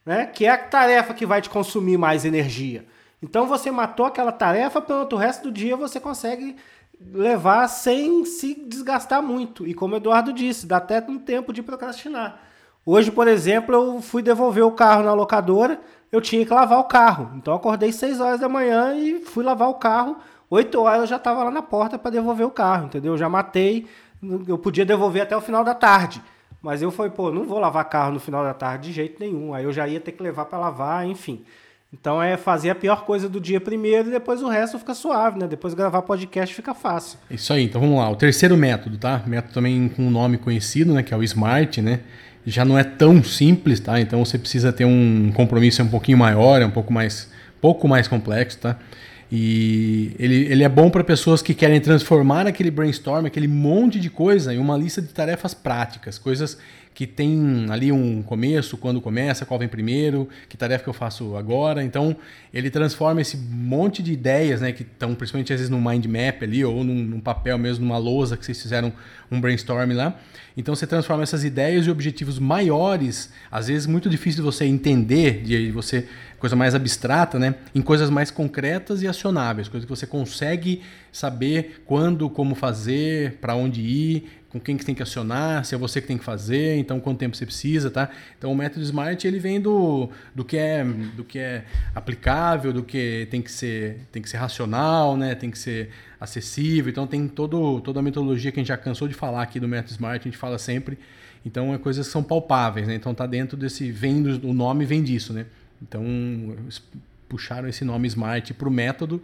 né? 0.05 0.27
Que 0.27 0.47
é 0.47 0.51
a 0.51 0.59
tarefa 0.59 1.15
que 1.15 1.27
vai 1.27 1.41
te 1.41 1.51
consumir 1.51 1.97
mais 1.97 2.25
energia. 2.25 2.87
Então, 3.23 3.47
você 3.47 3.71
matou 3.71 4.07
aquela 4.07 4.33
tarefa, 4.33 4.81
pronto, 4.81 5.15
o 5.15 5.19
resto 5.19 5.45
do 5.45 5.53
dia 5.53 5.77
você 5.77 6.01
consegue 6.01 6.57
levar 7.13 7.69
sem 7.69 8.25
se 8.25 8.55
desgastar 8.55 9.23
muito. 9.23 9.67
E 9.67 9.75
como 9.75 9.95
o 9.95 9.97
Eduardo 9.97 10.33
disse, 10.33 10.67
dá 10.67 10.79
até 10.79 11.05
um 11.09 11.19
tempo 11.19 11.53
de 11.53 11.63
procrastinar. 11.63 12.41
Hoje, 12.85 13.11
por 13.11 13.29
exemplo, 13.29 13.75
eu 13.75 14.03
fui 14.03 14.23
devolver 14.23 14.65
o 14.65 14.73
carro 14.73 15.05
na 15.05 15.13
locadora, 15.13 15.81
eu 16.11 16.21
tinha 16.21 16.45
que 16.45 16.53
lavar 16.53 16.81
o 16.81 16.85
carro. 16.85 17.31
Então, 17.37 17.55
acordei 17.55 17.93
6 17.93 18.21
horas 18.21 18.41
da 18.41 18.49
manhã 18.49 18.95
e 18.97 19.21
fui 19.21 19.45
lavar 19.45 19.69
o 19.69 19.75
carro. 19.75 20.17
8 20.51 20.81
horas 20.81 21.01
eu 21.03 21.07
já 21.07 21.17
estava 21.17 21.45
lá 21.45 21.51
na 21.51 21.63
porta 21.63 21.99
para 21.99 22.11
devolver 22.11 22.47
o 22.47 22.51
carro, 22.51 22.87
entendeu? 22.87 23.13
Eu 23.13 23.19
já 23.19 23.29
matei 23.29 23.87
eu 24.47 24.57
podia 24.57 24.85
devolver 24.85 25.23
até 25.23 25.37
o 25.37 25.41
final 25.41 25.65
da 25.65 25.75
tarde. 25.75 26.23
Mas 26.63 26.81
eu 26.81 26.91
falei, 26.93 27.11
pô, 27.11 27.33
não 27.33 27.45
vou 27.45 27.59
lavar 27.59 27.85
carro 27.89 28.13
no 28.13 28.21
final 28.21 28.45
da 28.45 28.55
tarde 28.55 28.89
de 28.89 28.95
jeito 28.95 29.19
nenhum. 29.19 29.53
Aí 29.53 29.65
eu 29.65 29.73
já 29.73 29.89
ia 29.89 29.99
ter 29.99 30.13
que 30.13 30.23
levar 30.23 30.45
para 30.45 30.59
lavar, 30.59 31.07
enfim. 31.07 31.43
Então 31.93 32.23
é 32.23 32.39
fazer 32.39 32.71
a 32.71 32.75
pior 32.75 33.05
coisa 33.05 33.29
do 33.29 33.39
dia 33.39 33.61
primeiro 33.61 34.09
e 34.09 34.13
depois 34.13 34.43
o 34.43 34.49
resto 34.49 34.79
fica 34.79 34.95
suave, 34.95 35.39
né? 35.39 35.47
Depois 35.47 35.75
gravar 35.75 36.01
podcast 36.03 36.55
fica 36.55 36.73
fácil. 36.73 37.19
Isso 37.31 37.53
aí, 37.53 37.65
então 37.65 37.81
vamos 37.81 37.99
lá. 37.99 38.09
O 38.09 38.17
terceiro 38.17 38.57
método, 38.57 38.97
tá? 38.97 39.23
Método 39.27 39.53
também 39.53 39.89
com 39.89 40.05
um 40.05 40.11
nome 40.11 40.39
conhecido, 40.39 40.95
né? 40.95 41.03
Que 41.03 41.13
é 41.13 41.17
o 41.17 41.23
SMART, 41.23 41.79
né? 41.79 42.01
Já 42.47 42.65
não 42.65 42.79
é 42.79 42.85
tão 42.85 43.23
simples, 43.23 43.79
tá? 43.79 44.01
Então 44.01 44.25
você 44.25 44.39
precisa 44.39 44.73
ter 44.73 44.85
um 44.85 45.31
compromisso 45.35 45.83
um 45.83 45.89
pouquinho 45.89 46.17
maior, 46.17 46.63
é 46.63 46.67
um 46.67 46.71
pouco 46.71 46.93
mais, 46.93 47.31
pouco 47.61 47.87
mais 47.87 48.09
complexo, 48.09 48.59
tá? 48.59 48.79
E 49.35 50.15
ele, 50.19 50.35
ele 50.53 50.63
é 50.63 50.69
bom 50.69 50.91
para 50.91 51.03
pessoas 51.03 51.41
que 51.41 51.55
querem 51.55 51.81
transformar 51.81 52.47
aquele 52.47 52.71
brainstorm, 52.71 53.25
aquele 53.25 53.49
monte 53.49 53.99
de 53.99 54.11
coisa, 54.11 54.53
em 54.53 54.59
uma 54.59 54.77
lista 54.77 55.01
de 55.01 55.09
tarefas 55.09 55.55
práticas, 55.55 56.19
coisas 56.19 56.59
que 56.95 57.07
tem 57.07 57.67
ali 57.71 57.91
um 57.91 58.23
começo, 58.23 58.77
quando 58.77 59.01
começa, 59.01 59.47
qual 59.47 59.59
vem 59.59 59.69
primeiro, 59.69 60.29
que 60.49 60.57
tarefa 60.57 60.85
que 60.85 60.91
eu 60.91 60.95
faço 60.95 61.35
agora. 61.37 61.83
Então, 61.83 62.15
ele 62.53 62.69
transforma 62.69 63.23
esse 63.23 63.37
monte 63.37 64.03
de 64.03 64.13
ideias, 64.13 64.61
né, 64.61 64.73
que 64.73 64.83
estão 64.83 65.15
principalmente 65.15 65.51
às 65.53 65.61
vezes 65.61 65.71
no 65.71 65.81
mind 65.81 66.05
map 66.05 66.43
ali, 66.43 66.63
ou 66.63 66.85
num, 66.85 67.03
num, 67.03 67.21
papel 67.21 67.57
mesmo, 67.57 67.87
numa 67.87 67.97
lousa 67.97 68.37
que 68.37 68.45
vocês 68.45 68.61
fizeram 68.61 68.93
um 69.31 69.41
brainstorm 69.41 69.93
lá. 69.93 70.15
Então, 70.55 70.75
você 70.75 70.87
transforma 70.87 71.23
essas 71.23 71.45
ideias 71.45 71.87
e 71.87 71.91
objetivos 71.91 72.39
maiores, 72.39 73.31
às 73.51 73.69
vezes 73.69 73.87
muito 73.87 74.11
difícil 74.11 74.43
de 74.43 74.45
você 74.45 74.67
entender, 74.67 75.43
de 75.43 75.71
você 75.71 76.07
coisa 76.43 76.57
mais 76.57 76.75
abstrata, 76.75 77.39
né, 77.39 77.55
em 77.73 77.81
coisas 77.81 78.11
mais 78.11 78.29
concretas 78.29 79.01
e 79.01 79.07
acionáveis, 79.07 79.69
coisas 79.69 79.85
que 79.85 79.97
você 79.97 80.09
consegue 80.09 80.83
saber 81.13 81.85
quando, 81.87 82.29
como 82.29 82.57
fazer, 82.57 83.35
para 83.41 83.55
onde 83.55 83.81
ir, 83.81 84.29
com 84.49 84.59
quem 84.59 84.77
que 84.77 84.85
tem 84.85 84.93
que 84.93 85.05
acionar, 85.05 85.65
se 85.65 85.73
é 85.73 85.79
você 85.79 86.01
que 86.01 86.09
tem 86.09 86.19
que 86.19 86.25
fazer, 86.25 86.79
então 86.79 86.99
quanto 86.99 87.19
tempo 87.19 87.37
você 87.37 87.47
precisa, 87.47 87.93
tá? 87.93 88.11
Então 88.37 88.51
o 88.51 88.57
método 88.57 88.85
Smart 88.85 89.25
ele 89.25 89.39
vem 89.39 89.61
do, 89.61 90.11
do 90.35 90.45
que 90.45 90.57
é 90.57 90.83
do 90.83 91.23
que 91.23 91.39
é 91.39 91.65
aplicável, 91.95 92.73
do 92.73 92.83
que 92.83 93.29
tem 93.31 93.41
que 93.41 93.53
ser 93.53 94.01
tem 94.11 94.21
que 94.21 94.29
ser 94.29 94.39
racional, 94.39 95.17
né? 95.17 95.37
Tem 95.37 95.49
que 95.49 95.59
ser 95.59 95.91
acessível. 96.21 96.91
Então 96.91 97.07
tem 97.07 97.29
todo 97.29 97.81
toda 97.81 98.01
a 98.01 98.03
metodologia 98.03 98.51
que 98.51 98.59
a 98.59 98.63
gente 98.63 98.69
já 98.69 98.77
cansou 98.77 99.07
de 99.07 99.15
falar 99.15 99.43
aqui 99.43 99.61
do 99.61 99.69
método 99.69 99.93
Smart, 99.93 100.21
a 100.21 100.31
gente 100.31 100.37
fala 100.37 100.59
sempre. 100.59 100.99
Então 101.47 101.73
é 101.73 101.79
coisas 101.79 102.07
que 102.07 102.13
são 102.13 102.23
palpáveis, 102.23 102.89
né? 102.89 102.97
Então 102.97 103.15
tá 103.15 103.27
dentro 103.27 103.57
desse 103.57 103.93
vem 103.93 104.23
do, 104.25 104.49
o 104.49 104.53
nome 104.53 104.85
vem 104.85 105.05
disso, 105.05 105.33
né? 105.33 105.47
Então, 105.83 106.05
puxaram 107.29 107.69
esse 107.69 107.85
nome 107.85 108.07
Smart 108.07 108.55
para 108.55 108.69
o 108.69 108.71
método. 108.71 109.23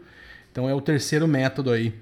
Então, 0.50 0.68
é 0.68 0.74
o 0.74 0.80
terceiro 0.80 1.28
método 1.28 1.70
aí 1.70 1.94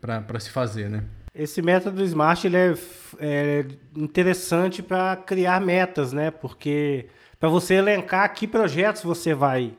para 0.00 0.38
se 0.38 0.50
fazer, 0.50 0.88
né? 0.88 1.02
Esse 1.34 1.60
método 1.62 2.02
Smart 2.04 2.46
ele 2.46 2.56
é, 2.56 2.74
é 3.20 3.66
interessante 3.96 4.82
para 4.82 5.16
criar 5.16 5.60
metas, 5.60 6.12
né? 6.12 6.30
Porque 6.30 7.06
para 7.38 7.48
você 7.48 7.74
elencar 7.74 8.32
que 8.34 8.46
projetos 8.46 9.02
você 9.02 9.34
vai 9.34 9.72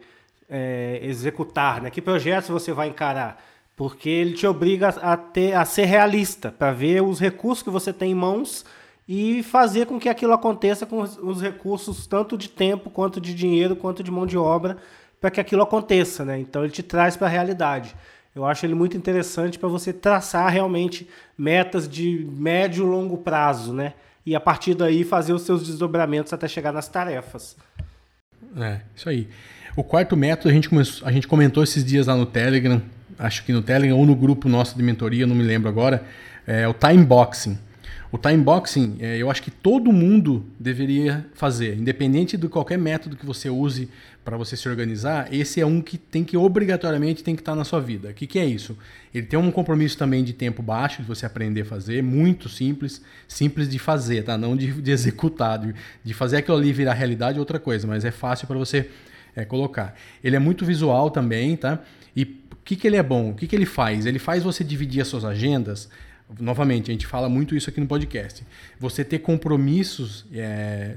é, 0.49 0.99
executar, 1.03 1.81
né? 1.81 1.89
Que 1.89 2.01
projetos 2.01 2.49
você 2.49 2.71
vai 2.71 2.88
encarar. 2.88 3.43
Porque 3.75 4.09
ele 4.09 4.33
te 4.33 4.45
obriga 4.45 4.89
a, 4.89 5.15
ter, 5.15 5.53
a 5.53 5.63
ser 5.63 5.85
realista, 5.85 6.51
para 6.51 6.71
ver 6.71 7.01
os 7.01 7.19
recursos 7.19 7.63
que 7.63 7.69
você 7.69 7.93
tem 7.93 8.11
em 8.11 8.15
mãos 8.15 8.65
e 9.12 9.42
fazer 9.42 9.88
com 9.88 10.00
que 10.00 10.08
aquilo 10.08 10.34
aconteça 10.34 10.86
com 10.86 11.01
os, 11.01 11.42
recursos 11.42 12.06
tanto 12.06 12.38
de 12.38 12.48
tempo 12.48 12.92
quanto 12.92 13.20
de 13.20 13.34
dinheiro 13.34 13.75
quanto 13.75 14.04
de 14.04 14.12
mão 14.12 14.24
de 14.24 14.38
obra 14.38 14.78
para 15.20 15.32
que 15.32 15.42
aquilo 15.42 15.63
aconteça, 15.63 16.24
né? 16.24 16.39
Então 16.39 16.63
ele 16.63 16.72
te 16.72 16.84
traz 16.84 17.18
para 17.18 17.25
a 17.25 17.30
realidade. 17.30 17.96
Eu 18.36 18.46
acho 18.46 18.68
ele 18.68 18.75
muito 18.75 18.96
interessante 18.96 19.58
para 19.58 19.68
você 19.68 19.92
traçar 19.92 20.48
realmente 20.51 21.10
metas 21.36 21.89
de 21.89 22.28
médio 22.32 22.86
e 22.86 22.88
longo 22.88 23.18
prazo, 23.18 23.74
né? 23.74 23.96
E 24.24 24.36
a 24.36 24.39
partir 24.39 24.75
daí 24.75 25.04
fazer 25.04 25.34
os 25.34 25.42
seus 25.42 25.66
desdobramentos 25.66 26.32
até 26.32 26.48
chegar 26.48 26.72
nas 26.72 26.88
tarefas. 26.88 27.58
É, 28.56 28.82
isso 28.96 29.10
aí. 29.10 29.28
O 29.75 29.84
quarto 29.84 30.16
método 30.16 30.50
a 30.50 30.54
gente, 30.54 30.70
começou, 30.70 31.08
a 31.08 31.12
gente 31.12 31.28
comentou 31.28 31.63
esses 31.63 31.84
dias 31.84 32.06
lá 32.06 32.16
no 32.16 32.28
Telegram, 32.28 32.80
acho 33.18 33.44
que 33.44 33.51
no 33.51 33.63
Telegram 33.63 33.98
ou 33.98 34.06
no 34.06 34.16
grupo 34.16 34.48
nosso 34.48 34.78
de 34.78 34.84
mentoria, 34.84 35.25
não 35.25 35.36
me 35.36 35.44
lembro 35.44 35.68
agora, 35.68 36.06
é 36.46 36.68
o 36.68 36.75
time 36.75 37.04
boxing. 37.04 37.58
O 38.12 38.18
timeboxing, 38.18 38.98
é, 39.00 39.18
eu 39.18 39.30
acho 39.30 39.44
que 39.44 39.51
todo 39.51 39.92
mundo 39.92 40.44
deveria 40.60 41.28
fazer, 41.34 41.78
independente 41.78 42.38
de 42.38 42.48
qualquer 42.48 42.78
método 42.78 43.16
que 43.16 43.24
você 43.24 43.51
use 43.51 43.88
para 44.25 44.36
você 44.36 44.58
se 44.58 44.68
organizar. 44.68 45.32
Esse 45.32 45.62
é 45.62 45.66
um 45.66 45.80
que 45.80 45.96
tem 45.96 46.24
que 46.24 46.36
obrigatoriamente 46.36 47.24
tem 47.24 47.36
que 47.36 47.42
estar 47.42 47.51
tá 47.51 47.56
na 47.56 47.63
sua 47.63 47.80
vida. 47.80 48.10
O 48.10 48.13
que, 48.13 48.25
que 48.25 48.39
é 48.39 48.46
isso? 48.46 48.75
Ele 49.13 49.28
tem 49.28 49.38
um 49.38 49.51
compromisso 49.51 49.96
também 49.96 50.24
de 50.24 50.34
tempo 50.34 50.63
baixo 50.63 51.04
de 51.04 51.08
você 51.08 51.24
aprender 51.24 51.62
a 51.62 51.66
fazer, 51.66 52.01
muito 52.01 52.50
simples, 52.50 53.00
simples 53.28 53.70
de 53.70 53.78
fazer, 53.78 54.24
tá? 54.24 54.36
Não 54.36 54.58
de, 54.58 54.82
de 54.82 54.92
executar, 54.92 55.60
de, 55.60 55.75
de 56.04 56.13
fazer 56.13 56.38
aquilo 56.38 56.58
ali 56.58 56.74
virar 56.74 56.94
realidade 56.94 57.38
é 57.38 57.39
outra 57.39 57.60
coisa, 57.60 57.86
mas 57.86 58.04
é 58.04 58.12
fácil 58.12 58.48
para 58.48 58.58
você 58.58 58.89
é, 59.36 59.46
colocar. 59.46 59.96
Ele 60.24 60.36
é 60.36 60.39
muito 60.39 60.66
visual 60.66 61.12
também, 61.12 61.56
tá? 61.56 61.80
E 62.16 62.24
o 62.24 62.56
que, 62.66 62.75
que 62.75 62.88
ele 62.88 62.98
é 62.98 63.04
bom? 63.04 63.30
O 63.30 63.36
que, 63.36 63.46
que 63.46 63.56
ele 63.56 63.68
faz? 63.68 64.08
Ele 64.08 64.18
faz 64.18 64.42
você 64.42 64.63
dividir 64.63 65.00
as 65.01 65.08
suas 65.08 65.24
agendas 65.24 65.88
novamente, 66.38 66.91
a 66.91 66.93
gente 66.93 67.07
fala 67.07 67.27
muito 67.29 67.55
isso 67.55 67.69
aqui 67.69 67.79
no 67.79 67.88
podcast. 67.88 68.45
Você 68.79 69.03
ter 69.03 69.19
compromissos 69.19 70.25
é, 70.33 70.95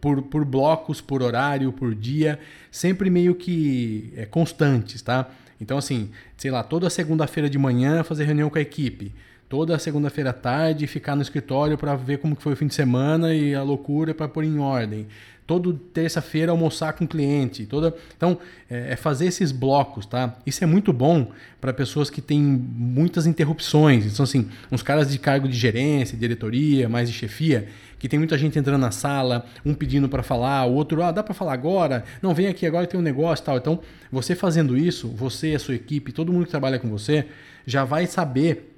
por, 0.00 0.22
por 0.22 0.44
blocos, 0.44 1.00
por 1.00 1.22
horário, 1.22 1.72
por 1.72 1.94
dia, 1.94 2.38
sempre 2.70 3.08
meio 3.08 3.34
que 3.34 4.12
é, 4.16 4.26
constantes, 4.26 5.00
tá? 5.00 5.30
Então, 5.60 5.78
assim, 5.78 6.10
sei 6.36 6.50
lá, 6.50 6.62
toda 6.62 6.90
segunda-feira 6.90 7.48
de 7.48 7.58
manhã 7.58 8.02
fazer 8.02 8.24
reunião 8.24 8.50
com 8.50 8.58
a 8.58 8.60
equipe. 8.60 9.14
Toda 9.48 9.78
segunda-feira 9.78 10.30
à 10.30 10.32
tarde 10.32 10.86
ficar 10.88 11.14
no 11.14 11.22
escritório 11.22 11.78
para 11.78 11.94
ver 11.94 12.18
como 12.18 12.34
que 12.34 12.42
foi 12.42 12.52
o 12.52 12.56
fim 12.56 12.66
de 12.66 12.74
semana 12.74 13.32
e 13.32 13.54
a 13.54 13.62
loucura 13.62 14.12
para 14.12 14.26
pôr 14.26 14.44
em 14.44 14.58
ordem 14.58 15.06
todo 15.46 15.74
terça-feira 15.74 16.50
almoçar 16.50 16.92
com 16.94 17.06
cliente, 17.06 17.66
toda. 17.66 17.94
Então, 18.16 18.38
é, 18.68 18.92
é 18.92 18.96
fazer 18.96 19.26
esses 19.26 19.52
blocos, 19.52 20.04
tá? 20.04 20.36
Isso 20.44 20.64
é 20.64 20.66
muito 20.66 20.92
bom 20.92 21.30
para 21.60 21.72
pessoas 21.72 22.10
que 22.10 22.20
têm 22.20 22.40
muitas 22.42 23.26
interrupções. 23.26 24.04
Então, 24.12 24.24
assim, 24.24 24.48
uns 24.72 24.82
caras 24.82 25.10
de 25.10 25.18
cargo 25.18 25.48
de 25.48 25.56
gerência, 25.56 26.18
diretoria, 26.18 26.88
mais 26.88 27.08
de 27.08 27.14
chefia, 27.14 27.68
que 27.98 28.08
tem 28.08 28.18
muita 28.18 28.36
gente 28.36 28.58
entrando 28.58 28.80
na 28.80 28.90
sala, 28.90 29.46
um 29.64 29.72
pedindo 29.72 30.08
para 30.08 30.22
falar, 30.22 30.66
o 30.66 30.74
outro, 30.74 31.02
ah, 31.02 31.12
dá 31.12 31.22
para 31.22 31.32
falar 31.32 31.52
agora? 31.52 32.04
Não, 32.20 32.34
vem 32.34 32.48
aqui 32.48 32.66
agora 32.66 32.86
tem 32.86 32.98
um 32.98 33.02
negócio 33.02 33.44
tal. 33.44 33.56
Então, 33.56 33.80
você 34.10 34.34
fazendo 34.34 34.76
isso, 34.76 35.08
você, 35.08 35.54
a 35.54 35.58
sua 35.60 35.76
equipe, 35.76 36.10
todo 36.10 36.32
mundo 36.32 36.44
que 36.44 36.50
trabalha 36.50 36.78
com 36.78 36.88
você, 36.90 37.26
já 37.64 37.84
vai 37.84 38.06
saber 38.06 38.72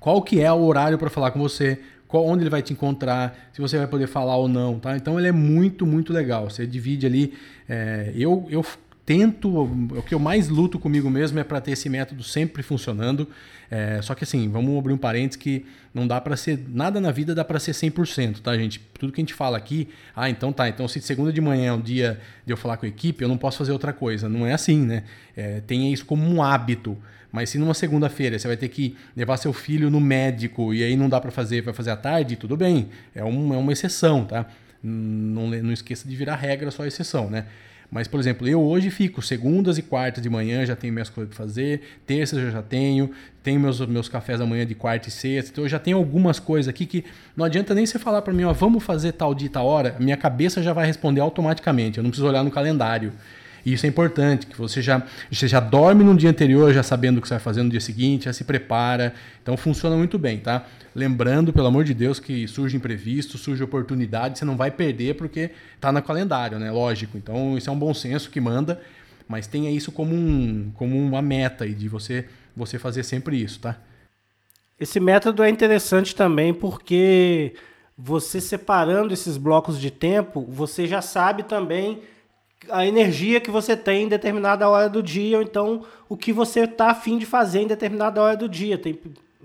qual 0.00 0.22
que 0.22 0.40
é 0.40 0.50
o 0.50 0.64
horário 0.64 0.98
para 0.98 1.10
falar 1.10 1.30
com 1.30 1.40
você, 1.40 1.78
qual, 2.08 2.26
onde 2.26 2.42
ele 2.42 2.50
vai 2.50 2.62
te 2.62 2.72
encontrar, 2.72 3.50
se 3.52 3.60
você 3.60 3.78
vai 3.78 3.86
poder 3.86 4.06
falar 4.06 4.36
ou 4.36 4.48
não, 4.48 4.78
tá? 4.78 4.96
Então 4.96 5.18
ele 5.18 5.28
é 5.28 5.32
muito, 5.32 5.86
muito 5.86 6.12
legal. 6.12 6.48
Você 6.48 6.66
divide 6.66 7.06
ali. 7.06 7.34
É, 7.68 8.12
eu, 8.14 8.46
eu 8.48 8.64
tento, 9.06 9.48
o 9.62 10.02
que 10.02 10.12
eu 10.12 10.18
mais 10.18 10.48
luto 10.48 10.80
comigo 10.80 11.08
mesmo 11.08 11.38
é 11.38 11.44
para 11.44 11.60
ter 11.60 11.70
esse 11.70 11.88
método 11.88 12.24
sempre 12.24 12.60
funcionando. 12.64 13.28
É, 13.70 14.00
só 14.02 14.16
que 14.16 14.24
assim, 14.24 14.48
vamos 14.48 14.76
abrir 14.76 14.92
um 14.92 14.98
parênteses 14.98 15.36
que 15.36 15.64
não 15.94 16.08
dá 16.08 16.20
para 16.20 16.36
ser, 16.36 16.64
nada 16.68 17.00
na 17.00 17.12
vida 17.12 17.34
dá 17.34 17.44
para 17.44 17.60
ser 17.60 17.70
100%, 17.70 18.40
tá 18.40 18.56
gente? 18.56 18.80
Tudo 18.98 19.12
que 19.12 19.20
a 19.20 19.22
gente 19.22 19.32
fala 19.32 19.56
aqui, 19.56 19.88
ah, 20.14 20.28
então 20.28 20.52
tá, 20.52 20.68
então 20.68 20.86
se 20.88 21.00
segunda 21.00 21.32
de 21.32 21.40
manhã 21.40 21.68
é 21.68 21.72
um 21.72 21.80
dia 21.80 22.20
de 22.44 22.52
eu 22.52 22.56
falar 22.56 22.76
com 22.76 22.84
a 22.84 22.88
equipe, 22.88 23.22
eu 23.22 23.28
não 23.28 23.38
posso 23.38 23.58
fazer 23.58 23.72
outra 23.72 23.92
coisa. 23.92 24.28
Não 24.28 24.44
é 24.44 24.52
assim, 24.52 24.84
né? 24.84 25.04
É, 25.36 25.60
tenha 25.60 25.92
isso 25.92 26.04
como 26.04 26.28
um 26.28 26.42
hábito. 26.42 26.98
Mas 27.32 27.50
se 27.50 27.58
numa 27.58 27.74
segunda-feira 27.74 28.38
você 28.38 28.46
vai 28.46 28.56
ter 28.56 28.68
que 28.68 28.96
levar 29.16 29.36
seu 29.36 29.52
filho 29.52 29.90
no 29.90 30.00
médico 30.00 30.72
e 30.72 30.82
aí 30.82 30.96
não 30.96 31.08
dá 31.08 31.20
para 31.20 31.30
fazer, 31.30 31.62
vai 31.62 31.74
fazer 31.74 31.90
à 31.90 31.96
tarde, 31.96 32.36
tudo 32.36 32.56
bem. 32.56 32.88
É, 33.14 33.24
um, 33.24 33.54
é 33.54 33.56
uma 33.56 33.72
exceção, 33.72 34.24
tá? 34.24 34.46
Não, 34.82 35.48
não 35.48 35.72
esqueça 35.72 36.08
de 36.08 36.14
virar 36.14 36.36
regra, 36.36 36.70
só 36.70 36.84
exceção, 36.86 37.28
né? 37.28 37.46
Mas, 37.90 38.08
por 38.08 38.18
exemplo, 38.18 38.48
eu 38.48 38.60
hoje 38.62 38.90
fico 38.90 39.22
segundas 39.22 39.78
e 39.78 39.82
quartas 39.82 40.22
de 40.22 40.28
manhã, 40.28 40.66
já 40.66 40.74
tenho 40.74 40.92
minhas 40.92 41.08
coisas 41.08 41.32
para 41.32 41.44
fazer, 41.44 41.82
terças 42.06 42.38
eu 42.38 42.50
já 42.50 42.62
tenho, 42.62 43.10
tenho 43.42 43.60
meus, 43.60 43.80
meus 43.80 44.08
cafés 44.08 44.38
da 44.38 44.46
manhã 44.46 44.66
de 44.66 44.74
quarta 44.74 45.08
e 45.08 45.12
sexta, 45.12 45.52
então 45.52 45.64
eu 45.64 45.68
já 45.68 45.78
tenho 45.78 45.96
algumas 45.96 46.40
coisas 46.40 46.68
aqui 46.68 46.84
que 46.84 47.04
não 47.36 47.44
adianta 47.44 47.74
nem 47.74 47.86
você 47.86 47.98
falar 47.98 48.22
para 48.22 48.32
mim, 48.32 48.44
ó, 48.44 48.52
vamos 48.52 48.82
fazer 48.82 49.12
tal 49.12 49.34
dia, 49.34 49.48
tal 49.48 49.66
hora, 49.66 49.94
minha 50.00 50.16
cabeça 50.16 50.62
já 50.62 50.72
vai 50.72 50.86
responder 50.86 51.20
automaticamente, 51.20 51.98
eu 51.98 52.02
não 52.02 52.10
preciso 52.10 52.28
olhar 52.28 52.42
no 52.42 52.50
calendário. 52.50 53.12
E 53.66 53.72
isso 53.72 53.84
é 53.84 53.88
importante, 53.88 54.46
que 54.46 54.56
você 54.56 54.80
já, 54.80 55.02
você 55.28 55.48
já 55.48 55.58
dorme 55.58 56.04
no 56.04 56.16
dia 56.16 56.30
anterior, 56.30 56.72
já 56.72 56.84
sabendo 56.84 57.18
o 57.18 57.20
que 57.20 57.26
você 57.26 57.34
vai 57.34 57.42
fazer 57.42 57.64
no 57.64 57.68
dia 57.68 57.80
seguinte, 57.80 58.26
já 58.26 58.32
se 58.32 58.44
prepara. 58.44 59.12
Então 59.42 59.56
funciona 59.56 59.96
muito 59.96 60.16
bem, 60.16 60.38
tá? 60.38 60.64
Lembrando, 60.94 61.52
pelo 61.52 61.66
amor 61.66 61.82
de 61.82 61.92
Deus, 61.92 62.20
que 62.20 62.46
surge 62.46 62.76
imprevisto, 62.76 63.36
surge 63.36 63.64
oportunidade, 63.64 64.38
você 64.38 64.44
não 64.44 64.56
vai 64.56 64.70
perder 64.70 65.16
porque 65.16 65.50
tá 65.80 65.90
no 65.90 66.00
calendário, 66.00 66.60
né? 66.60 66.70
Lógico. 66.70 67.18
Então 67.18 67.58
isso 67.58 67.68
é 67.68 67.72
um 67.72 67.78
bom 67.78 67.92
senso 67.92 68.30
que 68.30 68.40
manda, 68.40 68.80
mas 69.26 69.48
tenha 69.48 69.68
isso 69.68 69.90
como, 69.90 70.14
um, 70.14 70.70
como 70.76 70.96
uma 70.96 71.20
meta 71.20 71.64
aí 71.64 71.74
de 71.74 71.88
você, 71.88 72.26
você 72.56 72.78
fazer 72.78 73.02
sempre 73.02 73.42
isso, 73.42 73.58
tá? 73.58 73.76
Esse 74.78 75.00
método 75.00 75.42
é 75.42 75.50
interessante 75.50 76.14
também 76.14 76.54
porque 76.54 77.52
você 77.98 78.40
separando 78.40 79.12
esses 79.12 79.36
blocos 79.36 79.80
de 79.80 79.90
tempo, 79.90 80.46
você 80.48 80.86
já 80.86 81.02
sabe 81.02 81.42
também 81.42 82.00
a 82.70 82.86
energia 82.86 83.40
que 83.40 83.50
você 83.50 83.76
tem 83.76 84.04
em 84.04 84.08
determinada 84.08 84.68
hora 84.68 84.88
do 84.88 85.02
dia, 85.02 85.38
ou 85.38 85.42
então 85.42 85.84
o 86.08 86.16
que 86.16 86.32
você 86.32 86.60
está 86.60 86.90
afim 86.90 87.18
de 87.18 87.26
fazer 87.26 87.60
em 87.60 87.66
determinada 87.66 88.22
hora 88.22 88.36
do 88.36 88.48
dia. 88.48 88.78
Tem, 88.78 88.98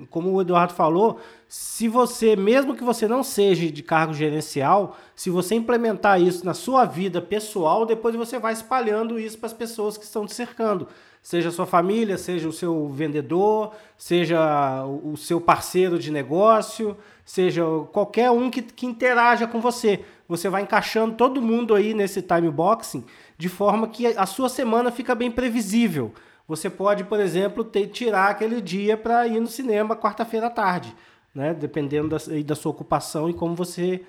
como 0.10 0.32
o 0.32 0.42
Eduardo 0.42 0.74
falou, 0.74 1.20
se 1.48 1.88
você, 1.88 2.36
mesmo 2.36 2.76
que 2.76 2.84
você 2.84 3.08
não 3.08 3.24
seja 3.24 3.70
de 3.70 3.84
cargo 3.84 4.14
gerencial, 4.14 4.98
se 5.16 5.30
você 5.30 5.56
implementar 5.56 6.22
isso 6.22 6.46
na 6.46 6.54
sua 6.54 6.86
vida 6.86 7.22
pessoal, 7.22 7.86
depois 7.86 8.16
você 8.16 8.40
vai 8.40 8.54
espalhando 8.54 9.20
isso 9.20 9.38
para 9.38 9.48
as 9.48 9.54
pessoas 9.54 9.98
que 9.98 10.06
estão 10.06 10.26
te 10.26 10.34
cercando. 10.34 10.88
Seja 11.22 11.50
a 11.50 11.52
sua 11.52 11.68
família, 11.68 12.18
seja 12.18 12.48
o 12.48 12.54
seu 12.54 12.90
vendedor, 12.90 13.74
seja 13.96 14.84
o 15.04 15.16
seu 15.16 15.40
parceiro 15.40 16.00
de 16.00 16.10
negócio, 16.10 16.98
seja 17.24 17.64
qualquer 17.92 18.32
um 18.32 18.50
que, 18.50 18.62
que 18.62 18.88
interaja 18.88 19.46
com 19.46 19.62
você 19.62 20.04
você 20.32 20.48
vai 20.48 20.62
encaixando 20.62 21.16
todo 21.16 21.42
mundo 21.42 21.76
aí 21.76 21.94
nesse 21.94 22.22
time 22.22 22.50
boxing 22.50 23.04
de 23.38 23.50
forma 23.50 23.86
que 23.90 24.08
a 24.08 24.26
sua 24.26 24.48
semana 24.48 24.90
fica 24.90 25.14
bem 25.14 25.30
previsível. 25.30 26.14
Você 26.48 26.70
pode, 26.70 27.04
por 27.04 27.20
exemplo, 27.20 27.66
ter, 27.66 27.88
tirar 27.88 28.30
aquele 28.30 28.62
dia 28.62 28.96
para 28.96 29.28
ir 29.28 29.42
no 29.42 29.48
cinema 29.48 29.94
quarta-feira 29.94 30.48
à 30.48 30.50
tarde, 30.50 30.96
né? 31.36 31.54
dependendo 31.54 32.08
da, 32.08 32.18
da 32.46 32.56
sua 32.56 32.72
ocupação 32.72 33.30
e 33.30 33.34
como 33.34 33.56
você 33.56 34.06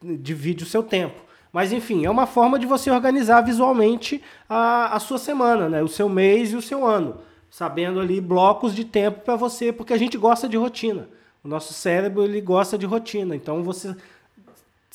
divide 0.00 0.62
o 0.62 0.66
seu 0.68 0.84
tempo. 0.84 1.20
Mas 1.52 1.72
enfim, 1.72 2.06
é 2.06 2.10
uma 2.10 2.26
forma 2.26 2.60
de 2.60 2.66
você 2.66 2.88
organizar 2.88 3.40
visualmente 3.40 4.22
a, 4.48 4.94
a 4.94 5.00
sua 5.00 5.18
semana, 5.18 5.68
né? 5.68 5.82
o 5.82 5.88
seu 5.88 6.08
mês 6.08 6.52
e 6.52 6.56
o 6.56 6.62
seu 6.62 6.86
ano, 6.86 7.16
sabendo 7.50 7.98
ali 7.98 8.20
blocos 8.20 8.72
de 8.72 8.84
tempo 8.84 9.22
para 9.22 9.34
você, 9.34 9.72
porque 9.72 9.92
a 9.92 9.98
gente 9.98 10.16
gosta 10.16 10.48
de 10.48 10.56
rotina. 10.56 11.08
O 11.42 11.48
nosso 11.48 11.74
cérebro 11.74 12.22
ele 12.22 12.40
gosta 12.40 12.78
de 12.78 12.86
rotina, 12.86 13.34
então 13.34 13.64
você 13.64 13.96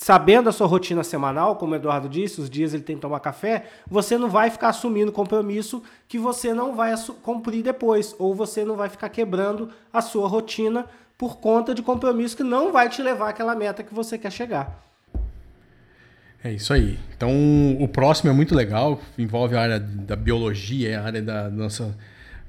sabendo 0.01 0.49
a 0.49 0.51
sua 0.51 0.65
rotina 0.65 1.03
semanal, 1.03 1.57
como 1.57 1.73
o 1.73 1.75
Eduardo 1.75 2.09
disse, 2.09 2.41
os 2.41 2.49
dias 2.49 2.73
ele 2.73 2.81
tem 2.81 2.95
que 2.95 3.03
tomar 3.03 3.19
café, 3.19 3.67
você 3.87 4.17
não 4.17 4.31
vai 4.31 4.49
ficar 4.49 4.69
assumindo 4.69 5.11
compromisso 5.11 5.83
que 6.07 6.17
você 6.17 6.55
não 6.55 6.75
vai 6.75 6.91
cumprir 7.21 7.61
depois, 7.61 8.15
ou 8.17 8.33
você 8.33 8.65
não 8.65 8.75
vai 8.75 8.89
ficar 8.89 9.09
quebrando 9.09 9.69
a 9.93 10.01
sua 10.01 10.27
rotina 10.27 10.87
por 11.19 11.37
conta 11.37 11.75
de 11.75 11.83
compromisso 11.83 12.35
que 12.35 12.41
não 12.41 12.71
vai 12.71 12.89
te 12.89 12.99
levar 12.99 13.29
àquela 13.29 13.53
meta 13.53 13.83
que 13.83 13.93
você 13.93 14.17
quer 14.17 14.31
chegar. 14.31 14.83
É 16.43 16.51
isso 16.51 16.73
aí. 16.73 16.97
Então, 17.15 17.29
o 17.79 17.87
próximo 17.87 18.31
é 18.31 18.33
muito 18.33 18.55
legal, 18.55 18.99
envolve 19.19 19.55
a 19.55 19.61
área 19.61 19.79
da 19.79 20.15
biologia, 20.15 20.99
a 20.99 21.03
área 21.05 21.21
da 21.21 21.47
nossa 21.47 21.95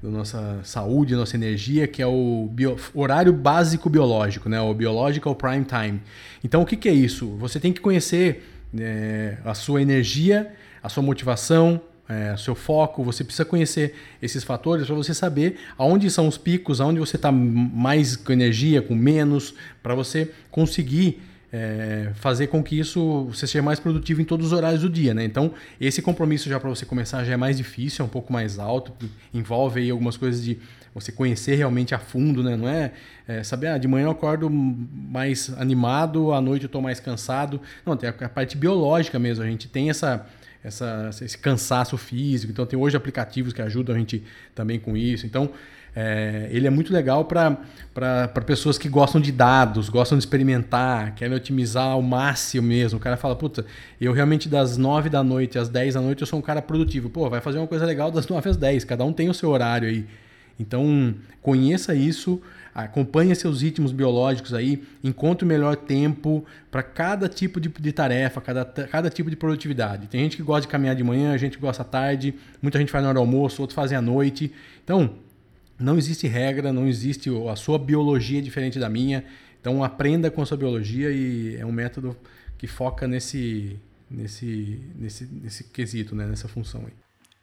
da 0.03 0.09
nossa 0.09 0.59
saúde, 0.65 1.15
nossa 1.15 1.37
energia, 1.37 1.87
que 1.87 2.01
é 2.01 2.05
o 2.05 2.49
bio, 2.51 2.75
horário 2.93 3.31
básico 3.31 3.89
biológico, 3.89 4.49
né? 4.49 4.59
o 4.59 4.73
biological 4.73 5.33
prime 5.33 5.63
time. 5.63 6.01
Então, 6.43 6.61
o 6.61 6.65
que, 6.65 6.75
que 6.75 6.89
é 6.89 6.93
isso? 6.93 7.37
Você 7.37 7.57
tem 7.57 7.71
que 7.71 7.79
conhecer 7.79 8.43
é, 8.77 9.37
a 9.45 9.53
sua 9.53 9.81
energia, 9.81 10.51
a 10.83 10.89
sua 10.89 11.01
motivação, 11.01 11.79
é, 12.09 12.35
seu 12.35 12.53
foco. 12.53 13.01
Você 13.01 13.23
precisa 13.23 13.45
conhecer 13.45 13.95
esses 14.21 14.43
fatores 14.43 14.85
para 14.85 14.93
você 14.93 15.13
saber 15.13 15.57
aonde 15.77 16.11
são 16.11 16.27
os 16.27 16.37
picos, 16.37 16.81
aonde 16.81 16.99
você 16.99 17.15
está 17.15 17.31
mais 17.31 18.17
com 18.17 18.33
energia, 18.33 18.81
com 18.81 18.93
menos, 18.93 19.53
para 19.81 19.95
você 19.95 20.29
conseguir 20.51 21.21
é, 21.55 22.09
fazer 22.15 22.47
com 22.47 22.63
que 22.63 22.79
isso 22.79 23.25
você 23.25 23.45
seja 23.45 23.61
mais 23.61 23.79
produtivo 23.79 24.19
em 24.19 24.25
todos 24.25 24.47
os 24.47 24.53
horários 24.53 24.81
do 24.81 24.89
dia, 24.89 25.13
né? 25.13 25.23
Então, 25.23 25.53
esse 25.79 26.01
compromisso 26.01 26.49
já 26.49 26.59
para 26.59 26.67
você 26.67 26.83
começar 26.83 27.23
já 27.23 27.33
é 27.33 27.37
mais 27.37 27.57
difícil, 27.57 28.01
é 28.01 28.05
um 28.07 28.09
pouco 28.09 28.33
mais 28.33 28.57
alto, 28.57 28.91
envolve 29.31 29.79
aí 29.79 29.91
algumas 29.91 30.17
coisas 30.17 30.43
de 30.43 30.57
você 30.95 31.11
conhecer 31.11 31.53
realmente 31.53 31.93
a 31.93 31.99
fundo, 31.99 32.41
né? 32.41 32.55
Não 32.55 32.67
é, 32.67 32.91
é 33.27 33.43
saber, 33.43 33.67
ah, 33.67 33.77
de 33.77 33.87
manhã 33.87 34.05
eu 34.05 34.11
acordo 34.11 34.49
mais 34.49 35.53
animado, 35.55 36.33
à 36.33 36.41
noite 36.41 36.63
eu 36.63 36.67
estou 36.67 36.81
mais 36.81 36.99
cansado. 36.99 37.61
Não, 37.85 37.95
tem 37.95 38.09
a 38.09 38.29
parte 38.29 38.57
biológica 38.57 39.19
mesmo, 39.19 39.43
a 39.43 39.47
gente 39.47 39.67
tem 39.67 39.91
essa 39.91 40.25
essa, 40.63 41.09
esse 41.21 41.37
cansaço 41.37 41.97
físico. 41.97 42.51
Então, 42.51 42.65
tem 42.65 42.79
hoje 42.79 42.95
aplicativos 42.95 43.51
que 43.51 43.61
ajudam 43.61 43.95
a 43.95 43.99
gente 43.99 44.23
também 44.55 44.79
com 44.79 44.95
isso. 44.95 45.25
Então, 45.25 45.51
é, 45.95 46.47
ele 46.51 46.65
é 46.65 46.69
muito 46.69 46.91
legal 46.91 47.23
para 47.25 47.57
pessoas 48.45 48.77
que 48.77 48.89
gostam 48.89 49.21
de 49.21 49.31
dados, 49.31 49.89
gostam 49.89 50.17
de 50.17 50.23
experimentar, 50.23 51.13
querem 51.13 51.35
otimizar 51.35 51.85
ao 51.85 52.01
máximo 52.01 52.67
mesmo. 52.67 52.97
O 52.97 53.01
cara 53.01 53.15
fala, 53.15 53.35
puta, 53.35 53.65
eu 54.01 54.11
realmente 54.11 54.49
das 54.49 54.75
9 54.75 55.09
da 55.09 55.23
noite 55.23 55.59
às 55.59 55.69
10 55.69 55.93
da 55.93 56.01
noite 56.01 56.21
eu 56.21 56.27
sou 56.27 56.39
um 56.39 56.41
cara 56.41 56.61
produtivo. 56.61 57.09
Pô, 57.09 57.29
vai 57.29 57.41
fazer 57.41 57.59
uma 57.59 57.67
coisa 57.67 57.85
legal 57.85 58.09
das 58.09 58.27
9 58.27 58.49
às 58.49 58.57
10, 58.57 58.83
cada 58.85 59.05
um 59.05 59.13
tem 59.13 59.29
o 59.29 59.33
seu 59.33 59.49
horário 59.49 59.87
aí. 59.87 60.05
Então, 60.59 61.15
conheça 61.41 61.95
isso, 61.95 62.41
acompanhe 62.73 63.35
seus 63.35 63.61
ritmos 63.61 63.91
biológicos 63.91 64.53
aí, 64.53 64.83
encontre 65.03 65.43
o 65.43 65.47
melhor 65.47 65.75
tempo 65.75 66.45
para 66.71 66.83
cada 66.83 67.27
tipo 67.27 67.59
de, 67.59 67.69
de, 67.69 67.91
tarefa, 67.91 68.39
cada, 68.39 68.63
cada 68.63 69.09
tipo 69.09 69.29
de 69.29 69.35
produtividade. 69.35 70.07
Tem 70.07 70.21
gente 70.21 70.37
que 70.37 70.43
gosta 70.43 70.61
de 70.61 70.67
caminhar 70.67 70.95
de 70.95 71.03
manhã, 71.03 71.35
gente 71.37 71.57
que 71.57 71.61
gosta 71.61 71.81
à 71.81 71.85
tarde, 71.85 72.35
muita 72.61 72.77
gente 72.79 72.91
faz 72.91 73.03
na 73.03 73.09
hora 73.09 73.15
do 73.15 73.21
almoço, 73.21 73.61
outros 73.61 73.75
fazem 73.75 73.97
à 73.97 74.01
noite. 74.01 74.51
Então, 74.83 75.15
não 75.83 75.97
existe 75.97 76.27
regra, 76.27 76.71
não 76.71 76.87
existe 76.87 77.29
a 77.49 77.55
sua 77.55 77.77
biologia 77.77 78.39
é 78.39 78.41
diferente 78.41 78.79
da 78.79 78.89
minha. 78.89 79.25
Então 79.59 79.83
aprenda 79.83 80.31
com 80.31 80.41
a 80.41 80.45
sua 80.45 80.57
biologia 80.57 81.11
e 81.11 81.57
é 81.57 81.65
um 81.65 81.71
método 81.71 82.15
que 82.57 82.67
foca 82.67 83.07
nesse 83.07 83.77
nesse 84.09 84.79
nesse, 84.95 85.25
nesse 85.25 85.63
quesito, 85.65 86.15
né, 86.15 86.25
nessa 86.25 86.47
função 86.47 86.81
aí. 86.85 86.93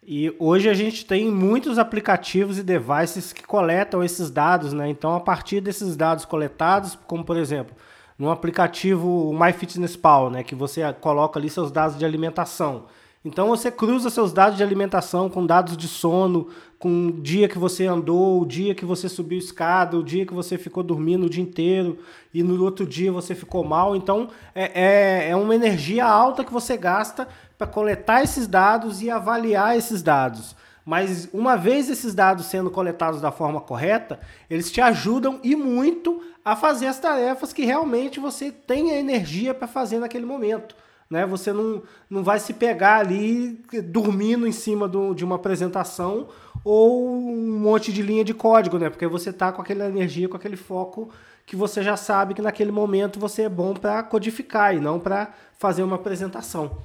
E 0.07 0.35
hoje 0.39 0.69
a 0.69 0.75
gente 0.75 1.05
tem 1.05 1.31
muitos 1.31 1.79
aplicativos 1.79 2.59
e 2.59 2.63
devices 2.63 3.33
que 3.33 3.43
coletam 3.43 4.03
esses 4.03 4.31
dados, 4.31 4.73
né? 4.73 4.89
Então, 4.89 5.15
a 5.15 5.21
partir 5.21 5.61
desses 5.61 5.95
dados 5.95 6.25
coletados, 6.25 6.99
como 7.07 7.23
por 7.23 7.37
exemplo, 7.37 7.77
no 8.19 8.31
aplicativo 8.31 9.33
MyFitnessPal, 9.33 10.31
né, 10.31 10.43
que 10.43 10.55
você 10.55 10.81
coloca 10.95 11.39
ali 11.39 11.51
seus 11.51 11.71
dados 11.71 11.99
de 11.99 12.05
alimentação. 12.05 12.87
Então 13.23 13.49
você 13.49 13.71
cruza 13.71 14.09
seus 14.09 14.33
dados 14.33 14.57
de 14.57 14.63
alimentação 14.63 15.29
com 15.29 15.45
dados 15.45 15.77
de 15.77 15.87
sono, 15.87 16.49
com 16.79 17.09
o 17.09 17.13
dia 17.13 17.51
que 17.51 17.59
você 17.59 17.87
andou, 17.87 18.41
o 18.41 18.47
dia 18.47 18.75
que 18.75 18.87
você 18.87 19.11
subiu 19.11 19.39
escada, 19.39 19.99
o 19.99 20.03
dia 20.03 20.25
que 20.25 20.33
você 20.33 20.57
ficou 20.57 20.83
dormindo 20.83 21.27
o 21.27 21.31
dia 21.31 21.43
inteiro 21.43 21.99
e 22.33 22.43
no 22.43 22.65
outro 22.65 22.87
dia 22.87 23.13
você 23.13 23.35
ficou 23.35 23.63
mal. 23.63 23.95
Então 23.95 24.31
é, 24.55 25.27
é, 25.27 25.31
é 25.31 25.37
uma 25.37 25.55
energia 25.55 26.07
alta 26.07 26.43
que 26.43 26.53
você 26.53 26.79
gasta 26.79 27.29
para 27.59 27.67
coletar 27.67 28.23
esses 28.23 28.47
dados 28.47 29.03
e 29.03 29.11
avaliar 29.11 29.77
esses 29.77 30.03
dados. 30.03 30.57
Mas 30.83 31.29
uma 31.31 31.57
vez 31.57 31.91
esses 31.91 32.15
dados 32.15 32.47
sendo 32.47 32.71
coletados 32.71 33.21
da 33.21 33.31
forma 33.31 33.61
correta, 33.61 34.19
eles 34.49 34.73
te 34.73 34.81
ajudam 34.81 35.39
e 35.45 35.55
muito 35.55 36.23
a 36.43 36.57
fazer 36.57 36.87
as 36.87 36.99
tarefas 36.99 37.53
que 37.53 37.67
realmente 37.67 38.19
você 38.19 38.51
tem 38.51 38.93
a 38.93 38.99
energia 38.99 39.53
para 39.53 39.69
fazer 39.69 39.99
naquele 39.99 40.25
momento. 40.25 40.75
Né? 41.11 41.27
Você 41.27 41.53
não, 41.53 41.83
não 42.09 42.23
vai 42.23 42.39
se 42.39 42.55
pegar 42.55 42.99
ali 42.99 43.61
dormindo 43.85 44.47
em 44.47 44.53
cima 44.53 44.87
do, 44.87 45.13
de 45.13 45.25
uma 45.25 45.35
apresentação 45.35 46.29
ou 46.65 47.11
um 47.11 47.59
monte 47.59 47.93
de 47.93 48.01
linha 48.01 48.25
de 48.25 48.33
código, 48.33 48.79
né? 48.79 48.89
Porque 48.89 49.09
você 49.09 49.31
está 49.31 49.51
com 49.51 49.61
aquela 49.61 49.89
energia, 49.89 50.29
com 50.29 50.37
aquele 50.37 50.57
foco 50.57 51.11
que 51.45 51.57
você 51.57 51.83
já 51.83 51.97
sabe 51.97 52.33
que 52.33 52.41
naquele 52.41 52.71
momento 52.71 53.19
você 53.19 53.43
é 53.43 53.49
bom 53.49 53.75
para 53.75 54.05
codificar 54.05 54.73
e 54.73 54.79
não 54.79 55.01
para 55.01 55.35
fazer 55.59 55.83
uma 55.83 55.97
apresentação. 55.97 56.79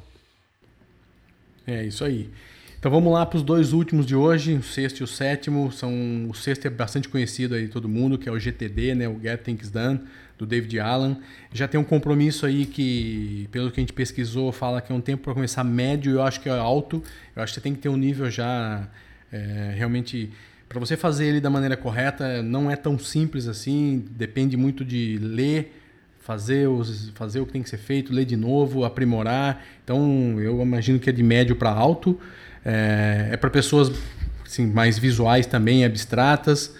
É 1.67 1.83
isso 1.83 2.03
aí. 2.03 2.31
Então 2.85 2.93
vamos 2.93 3.11
lá 3.11 3.25
para 3.25 3.37
os 3.37 3.41
dois 3.41 3.73
últimos 3.73 4.05
de 4.05 4.15
hoje, 4.15 4.53
o 4.53 4.61
sexto 4.61 4.99
e 4.99 5.03
o 5.03 5.07
sétimo. 5.07 5.71
São, 5.71 6.29
o 6.29 6.35
sexto 6.35 6.67
é 6.67 6.69
bastante 6.69 7.09
conhecido 7.09 7.55
aí 7.55 7.67
todo 7.67 7.89
mundo, 7.89 8.15
que 8.15 8.29
é 8.29 8.31
o 8.31 8.39
GTD, 8.39 8.93
né? 8.93 9.07
o 9.09 9.19
Get 9.19 9.41
Things 9.41 9.71
Done 9.71 10.01
do 10.37 10.45
David 10.45 10.79
Allen. 10.79 11.17
Já 11.51 11.67
tem 11.67 11.79
um 11.79 11.83
compromisso 11.83 12.45
aí 12.45 12.63
que, 12.63 13.49
pelo 13.51 13.71
que 13.71 13.79
a 13.79 13.81
gente 13.81 13.91
pesquisou, 13.91 14.51
fala 14.51 14.81
que 14.81 14.91
é 14.91 14.95
um 14.95 15.01
tempo 15.01 15.23
para 15.23 15.33
começar 15.33 15.63
médio, 15.63 16.11
eu 16.11 16.21
acho 16.21 16.39
que 16.39 16.47
é 16.47 16.51
alto. 16.51 17.01
Eu 17.35 17.41
acho 17.41 17.53
que 17.53 17.59
você 17.59 17.63
tem 17.63 17.73
que 17.73 17.81
ter 17.81 17.89
um 17.89 17.97
nível 17.97 18.29
já 18.29 18.87
é, 19.31 19.73
realmente. 19.75 20.29
Para 20.69 20.79
você 20.79 20.95
fazer 20.95 21.25
ele 21.25 21.41
da 21.41 21.49
maneira 21.49 21.75
correta, 21.75 22.43
não 22.43 22.69
é 22.69 22.75
tão 22.75 22.99
simples 22.99 23.47
assim, 23.47 24.05
depende 24.11 24.55
muito 24.55 24.85
de 24.85 25.17
ler, 25.19 25.73
fazer, 26.19 26.67
os, 26.67 27.09
fazer 27.15 27.39
o 27.39 27.47
que 27.47 27.53
tem 27.53 27.63
que 27.63 27.69
ser 27.69 27.77
feito, 27.77 28.13
ler 28.13 28.25
de 28.25 28.37
novo, 28.37 28.85
aprimorar. 28.85 29.65
Então, 29.83 30.39
eu 30.39 30.61
imagino 30.61 30.99
que 30.99 31.09
é 31.09 31.13
de 31.13 31.23
médio 31.23 31.55
para 31.55 31.71
alto. 31.71 32.19
É, 32.65 33.29
é 33.31 33.37
para 33.37 33.49
pessoas 33.49 33.91
assim, 34.45 34.65
mais 34.65 34.97
visuais 34.97 35.45
também, 35.45 35.85
abstratas. 35.85 36.75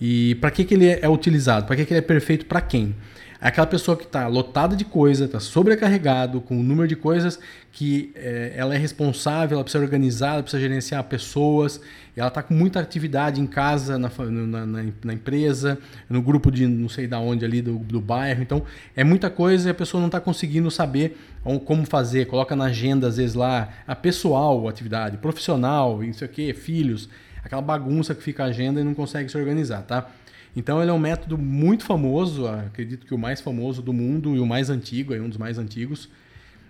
E 0.00 0.36
para 0.36 0.50
que, 0.50 0.64
que 0.64 0.74
ele 0.74 0.86
é 0.88 1.08
utilizado? 1.08 1.66
Para 1.66 1.76
que, 1.76 1.84
que 1.84 1.92
ele 1.92 1.98
é 1.98 2.02
perfeito 2.02 2.46
para 2.46 2.60
quem? 2.60 2.94
É 3.42 3.48
aquela 3.48 3.66
pessoa 3.66 3.96
que 3.96 4.04
está 4.04 4.26
lotada 4.26 4.76
de 4.76 4.84
coisa, 4.84 5.24
está 5.24 5.40
sobrecarregado 5.40 6.42
com 6.42 6.60
o 6.60 6.62
número 6.62 6.86
de 6.86 6.94
coisas 6.94 7.38
que 7.72 8.12
é, 8.14 8.52
ela 8.54 8.74
é 8.74 8.78
responsável, 8.78 9.56
ela 9.56 9.64
precisa 9.64 9.82
organizar, 9.82 10.34
ela 10.34 10.42
precisa 10.42 10.60
gerenciar 10.60 11.02
pessoas, 11.04 11.80
ela 12.14 12.28
está 12.28 12.42
com 12.42 12.52
muita 12.52 12.80
atividade 12.80 13.40
em 13.40 13.46
casa, 13.46 13.98
na, 13.98 14.10
na, 14.18 14.66
na, 14.66 14.84
na, 15.04 15.14
empresa, 15.14 15.78
no 16.08 16.20
grupo 16.20 16.50
de 16.50 16.66
não 16.66 16.88
sei 16.88 17.06
da 17.06 17.18
onde 17.18 17.44
ali 17.44 17.62
do, 17.62 17.78
do 17.78 18.00
bairro. 18.00 18.42
Então 18.42 18.62
é 18.94 19.02
muita 19.02 19.30
coisa 19.30 19.68
e 19.68 19.70
a 19.70 19.74
pessoa 19.74 20.00
não 20.00 20.08
está 20.08 20.20
conseguindo 20.20 20.70
saber 20.70 21.16
como 21.64 21.86
fazer. 21.86 22.26
Coloca 22.26 22.54
na 22.54 22.64
agenda, 22.66 23.06
às 23.06 23.16
vezes, 23.16 23.34
lá 23.34 23.70
a 23.86 23.96
pessoal, 23.96 24.66
a 24.66 24.70
atividade, 24.70 25.16
profissional, 25.16 26.02
não 26.02 26.12
sei 26.12 26.26
o 26.26 26.30
quê, 26.30 26.52
filhos, 26.52 27.08
aquela 27.42 27.62
bagunça 27.62 28.14
que 28.14 28.22
fica 28.22 28.44
a 28.44 28.46
agenda 28.48 28.80
e 28.80 28.84
não 28.84 28.92
consegue 28.92 29.30
se 29.30 29.38
organizar, 29.38 29.82
tá? 29.82 30.10
Então 30.54 30.80
ele 30.80 30.90
é 30.90 30.94
um 30.94 30.98
método 30.98 31.38
muito 31.38 31.84
famoso, 31.84 32.46
acredito 32.46 33.06
que 33.06 33.14
o 33.14 33.18
mais 33.18 33.40
famoso 33.40 33.80
do 33.80 33.92
mundo 33.92 34.34
e 34.34 34.40
o 34.40 34.46
mais 34.46 34.68
antigo, 34.68 35.14
é 35.14 35.20
um 35.20 35.28
dos 35.28 35.38
mais 35.38 35.58
antigos. 35.58 36.08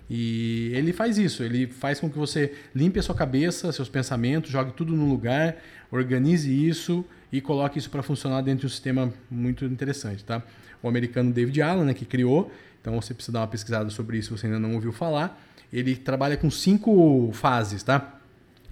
E 0.09 0.73
ele 0.75 0.93
faz 0.93 1.19
isso, 1.19 1.43
ele 1.45 1.69
faz 1.69 2.01
com 2.01 2.11
que 2.11 2.19
você 2.19 2.53
limpe 2.75 2.99
a 2.99 3.03
sua 3.03 3.15
cabeça, 3.15 3.71
seus 3.71 3.89
pensamentos, 3.89 4.51
jogue 4.51 4.73
tudo 4.73 4.93
no 4.93 5.09
lugar, 5.09 5.57
organize 5.91 6.51
isso 6.51 7.05
e 7.33 7.41
coloque 7.41 7.79
isso 7.79 7.89
para 7.89 8.03
funcionar 8.03 8.43
dentro 8.43 8.61
de 8.61 8.67
um 8.67 8.69
sistema 8.69 9.13
muito 9.31 9.65
interessante, 9.65 10.25
tá? 10.25 10.43
O 10.83 10.89
americano 10.89 11.33
David 11.33 11.63
Allen, 11.63 11.85
né, 11.85 11.95
que 11.95 12.05
criou, 12.05 12.51
então 12.81 13.01
você 13.01 13.15
precisa 13.15 13.35
dar 13.35 13.41
uma 13.41 13.47
pesquisada 13.47 13.89
sobre 13.91 14.19
isso 14.19 14.35
se 14.35 14.41
você 14.41 14.47
ainda 14.47 14.59
não 14.59 14.75
ouviu 14.75 14.93
falar. 14.93 15.41
Ele 15.73 15.95
trabalha 15.95 16.37
com 16.37 16.51
cinco 16.51 17.31
fases, 17.33 17.83
tá? 17.85 18.19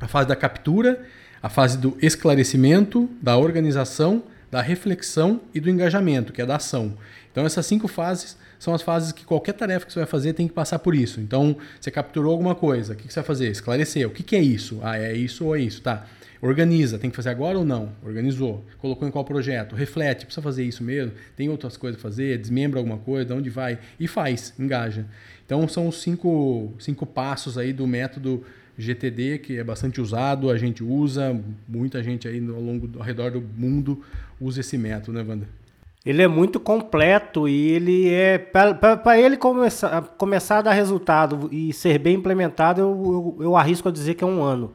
A 0.00 0.08
fase 0.08 0.26
da 0.26 0.34
captura, 0.34 1.04
a 1.40 1.48
fase 1.48 1.78
do 1.78 1.96
esclarecimento, 2.02 3.08
da 3.22 3.36
organização, 3.36 4.24
da 4.50 4.62
reflexão 4.62 5.40
e 5.54 5.60
do 5.60 5.68
engajamento, 5.68 6.32
que 6.32 6.40
é 6.40 6.46
da 6.46 6.56
ação. 6.56 6.96
Então, 7.30 7.44
essas 7.44 7.66
cinco 7.66 7.86
fases 7.86 8.36
são 8.58 8.74
as 8.74 8.82
fases 8.82 9.12
que 9.12 9.24
qualquer 9.24 9.52
tarefa 9.52 9.86
que 9.86 9.92
você 9.92 10.00
vai 10.00 10.08
fazer 10.08 10.32
tem 10.32 10.48
que 10.48 10.54
passar 10.54 10.78
por 10.78 10.94
isso. 10.94 11.20
Então, 11.20 11.56
você 11.80 11.90
capturou 11.90 12.32
alguma 12.32 12.54
coisa, 12.54 12.94
o 12.94 12.96
que 12.96 13.12
você 13.12 13.20
vai 13.20 13.26
fazer? 13.26 13.48
Esclarecer. 13.50 14.06
O 14.06 14.10
que 14.10 14.34
é 14.34 14.40
isso? 14.40 14.80
Ah, 14.82 14.98
é 14.98 15.14
isso 15.14 15.44
ou 15.44 15.56
é 15.56 15.60
isso? 15.60 15.80
Tá. 15.82 16.06
Organiza, 16.40 16.98
tem 16.98 17.10
que 17.10 17.16
fazer 17.16 17.30
agora 17.30 17.58
ou 17.58 17.64
não? 17.64 17.92
Organizou. 18.02 18.64
Colocou 18.78 19.06
em 19.06 19.10
qual 19.10 19.24
projeto? 19.24 19.74
Reflete, 19.74 20.24
precisa 20.24 20.42
fazer 20.42 20.64
isso 20.64 20.82
mesmo? 20.84 21.12
Tem 21.36 21.48
outras 21.48 21.76
coisas 21.76 21.98
a 21.98 22.02
fazer? 22.02 22.38
Desmembra 22.38 22.78
alguma 22.78 22.98
coisa? 22.98 23.26
De 23.26 23.32
onde 23.32 23.50
vai? 23.50 23.78
E 23.98 24.06
faz, 24.06 24.54
engaja. 24.58 25.04
Então, 25.44 25.66
são 25.68 25.88
os 25.88 26.00
cinco, 26.00 26.72
cinco 26.78 27.04
passos 27.04 27.58
aí 27.58 27.72
do 27.72 27.86
método 27.86 28.44
GTD, 28.78 29.38
que 29.38 29.58
é 29.58 29.64
bastante 29.64 30.00
usado, 30.00 30.50
a 30.50 30.56
gente 30.56 30.84
usa, 30.84 31.38
muita 31.66 32.00
gente 32.02 32.28
aí 32.28 32.38
ao 32.38 32.60
longo 32.60 32.88
ao 32.96 33.04
redor 33.04 33.32
do 33.32 33.40
mundo 33.40 34.04
usa 34.40 34.60
esse 34.60 34.76
método, 34.78 35.12
né, 35.12 35.24
Wanda? 35.28 35.46
Ele 36.06 36.22
é 36.22 36.28
muito 36.28 36.58
completo 36.58 37.48
e 37.48 37.70
ele 37.72 38.08
é. 38.08 38.38
Para 38.38 39.18
ele 39.18 39.36
começar, 39.36 40.02
começar 40.16 40.58
a 40.58 40.62
dar 40.62 40.72
resultado 40.72 41.48
e 41.52 41.72
ser 41.72 41.98
bem 41.98 42.16
implementado, 42.16 42.80
eu, 42.80 43.36
eu, 43.38 43.44
eu 43.44 43.56
arrisco 43.56 43.88
a 43.88 43.92
dizer 43.92 44.14
que 44.14 44.24
é 44.24 44.26
um 44.26 44.42
ano. 44.42 44.72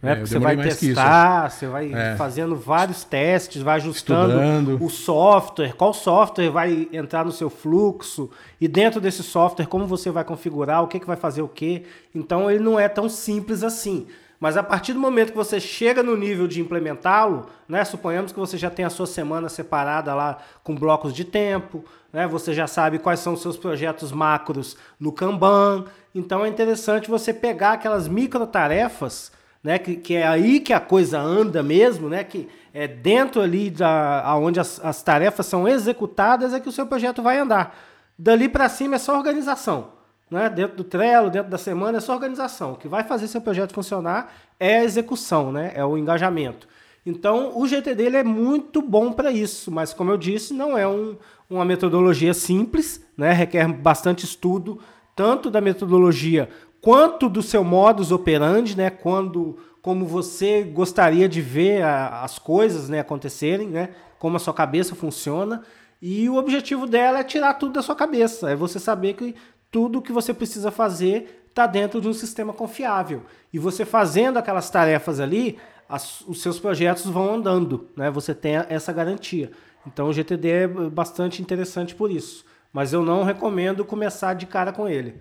Né? 0.00 0.12
É, 0.12 0.14
Porque 0.14 0.28
você 0.28 0.38
vai 0.38 0.56
testar, 0.56 1.50
você 1.50 1.66
vai 1.66 1.92
é. 1.92 2.14
fazendo 2.16 2.54
vários 2.54 3.02
testes, 3.02 3.62
vai 3.62 3.76
ajustando 3.76 4.34
Estudando. 4.34 4.84
o 4.84 4.88
software, 4.88 5.72
qual 5.74 5.92
software 5.92 6.50
vai 6.50 6.88
entrar 6.92 7.24
no 7.24 7.32
seu 7.32 7.50
fluxo, 7.50 8.30
e 8.60 8.68
dentro 8.68 9.00
desse 9.00 9.24
software, 9.24 9.66
como 9.66 9.86
você 9.86 10.10
vai 10.10 10.22
configurar, 10.22 10.84
o 10.84 10.86
que, 10.86 11.00
que 11.00 11.06
vai 11.06 11.16
fazer 11.16 11.42
o 11.42 11.48
quê. 11.48 11.82
Então 12.14 12.48
ele 12.48 12.62
não 12.62 12.78
é 12.78 12.88
tão 12.88 13.08
simples 13.08 13.64
assim. 13.64 14.06
Mas 14.40 14.56
a 14.56 14.62
partir 14.62 14.92
do 14.92 15.00
momento 15.00 15.32
que 15.32 15.36
você 15.36 15.58
chega 15.58 16.02
no 16.02 16.16
nível 16.16 16.46
de 16.46 16.60
implementá-lo, 16.60 17.46
né, 17.68 17.84
suponhamos 17.84 18.32
que 18.32 18.38
você 18.38 18.56
já 18.56 18.70
tem 18.70 18.84
a 18.84 18.90
sua 18.90 19.06
semana 19.06 19.48
separada 19.48 20.14
lá 20.14 20.38
com 20.62 20.74
blocos 20.74 21.12
de 21.12 21.24
tempo, 21.24 21.84
né, 22.12 22.26
você 22.26 22.54
já 22.54 22.66
sabe 22.66 22.98
quais 22.98 23.20
são 23.20 23.34
os 23.34 23.42
seus 23.42 23.56
projetos 23.56 24.12
macros 24.12 24.76
no 24.98 25.12
Kanban. 25.12 25.86
Então 26.14 26.44
é 26.44 26.48
interessante 26.48 27.10
você 27.10 27.34
pegar 27.34 27.72
aquelas 27.72 28.06
micro 28.06 28.46
tarefas 28.46 29.32
né? 29.62 29.78
Que, 29.78 29.96
que 29.96 30.14
é 30.14 30.26
aí 30.26 30.60
que 30.60 30.72
a 30.72 30.80
coisa 30.80 31.20
anda 31.20 31.62
mesmo, 31.62 32.08
né? 32.08 32.24
Que 32.24 32.48
é 32.72 32.86
dentro 32.86 33.40
ali 33.40 33.70
da 33.70 34.22
aonde 34.24 34.60
as, 34.60 34.82
as 34.84 35.02
tarefas 35.02 35.46
são 35.46 35.66
executadas 35.66 36.54
é 36.54 36.60
que 36.60 36.68
o 36.68 36.72
seu 36.72 36.86
projeto 36.86 37.22
vai 37.22 37.38
andar. 37.38 37.76
Dali 38.18 38.48
para 38.48 38.68
cima 38.68 38.96
é 38.96 38.98
só 38.98 39.16
organização. 39.16 39.97
Né? 40.30 40.48
Dentro 40.48 40.76
do 40.76 40.84
Trello, 40.84 41.30
dentro 41.30 41.50
da 41.50 41.58
semana, 41.58 41.98
é 41.98 42.00
só 42.00 42.14
organização. 42.14 42.72
O 42.72 42.76
que 42.76 42.88
vai 42.88 43.04
fazer 43.04 43.28
seu 43.28 43.40
projeto 43.40 43.72
funcionar 43.72 44.32
é 44.58 44.78
a 44.78 44.84
execução, 44.84 45.50
né? 45.52 45.72
é 45.74 45.84
o 45.84 45.96
engajamento. 45.96 46.68
Então, 47.06 47.58
o 47.58 47.66
GTD 47.66 48.02
ele 48.02 48.16
é 48.18 48.24
muito 48.24 48.82
bom 48.82 49.12
para 49.12 49.30
isso, 49.30 49.70
mas, 49.70 49.94
como 49.94 50.10
eu 50.10 50.16
disse, 50.18 50.52
não 50.52 50.76
é 50.76 50.86
um, 50.86 51.16
uma 51.48 51.64
metodologia 51.64 52.34
simples, 52.34 53.02
né? 53.16 53.32
requer 53.32 53.66
bastante 53.72 54.24
estudo, 54.24 54.78
tanto 55.16 55.50
da 55.50 55.60
metodologia 55.60 56.48
quanto 56.80 57.28
do 57.28 57.42
seu 57.42 57.64
modus 57.64 58.12
operandi, 58.12 58.76
né? 58.76 58.90
Quando, 58.90 59.58
como 59.82 60.06
você 60.06 60.62
gostaria 60.62 61.28
de 61.28 61.40
ver 61.40 61.82
a, 61.82 62.22
as 62.22 62.38
coisas 62.38 62.88
né, 62.88 63.00
acontecerem, 63.00 63.68
né? 63.68 63.90
Como 64.18 64.36
a 64.36 64.40
sua 64.40 64.54
cabeça 64.54 64.94
funciona. 64.94 65.62
E 66.00 66.28
o 66.28 66.36
objetivo 66.36 66.86
dela 66.86 67.20
é 67.20 67.24
tirar 67.24 67.54
tudo 67.54 67.72
da 67.72 67.82
sua 67.82 67.96
cabeça. 67.96 68.50
É 68.50 68.56
você 68.56 68.78
saber 68.78 69.14
que 69.14 69.34
tudo 69.70 70.02
que 70.02 70.12
você 70.12 70.32
precisa 70.32 70.70
fazer 70.70 71.44
está 71.48 71.66
dentro 71.66 72.00
de 72.00 72.08
um 72.08 72.12
sistema 72.12 72.52
confiável. 72.52 73.22
E 73.52 73.58
você 73.58 73.84
fazendo 73.84 74.38
aquelas 74.38 74.70
tarefas 74.70 75.20
ali, 75.20 75.58
as, 75.88 76.20
os 76.22 76.40
seus 76.40 76.58
projetos 76.58 77.06
vão 77.06 77.34
andando, 77.34 77.88
né? 77.96 78.10
Você 78.10 78.34
tem 78.34 78.56
essa 78.68 78.92
garantia. 78.92 79.50
Então 79.86 80.08
o 80.08 80.12
GTD 80.12 80.48
é 80.48 80.68
bastante 80.68 81.42
interessante 81.42 81.94
por 81.94 82.10
isso. 82.10 82.44
Mas 82.72 82.92
eu 82.92 83.02
não 83.02 83.24
recomendo 83.24 83.84
começar 83.84 84.34
de 84.34 84.46
cara 84.46 84.72
com 84.72 84.88
ele. 84.88 85.14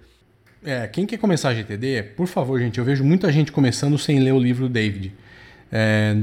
É, 0.63 0.87
quem 0.87 1.05
quer 1.05 1.17
começar 1.17 1.53
GTD, 1.53 2.03
por 2.15 2.27
favor, 2.27 2.59
gente, 2.59 2.77
eu 2.77 2.83
vejo 2.83 3.03
muita 3.03 3.31
gente 3.31 3.51
começando 3.51 3.97
sem 3.97 4.19
ler 4.19 4.33
o 4.33 4.39
livro 4.39 4.67
do 4.67 4.73
David. 4.73 5.15
É, 5.71 6.15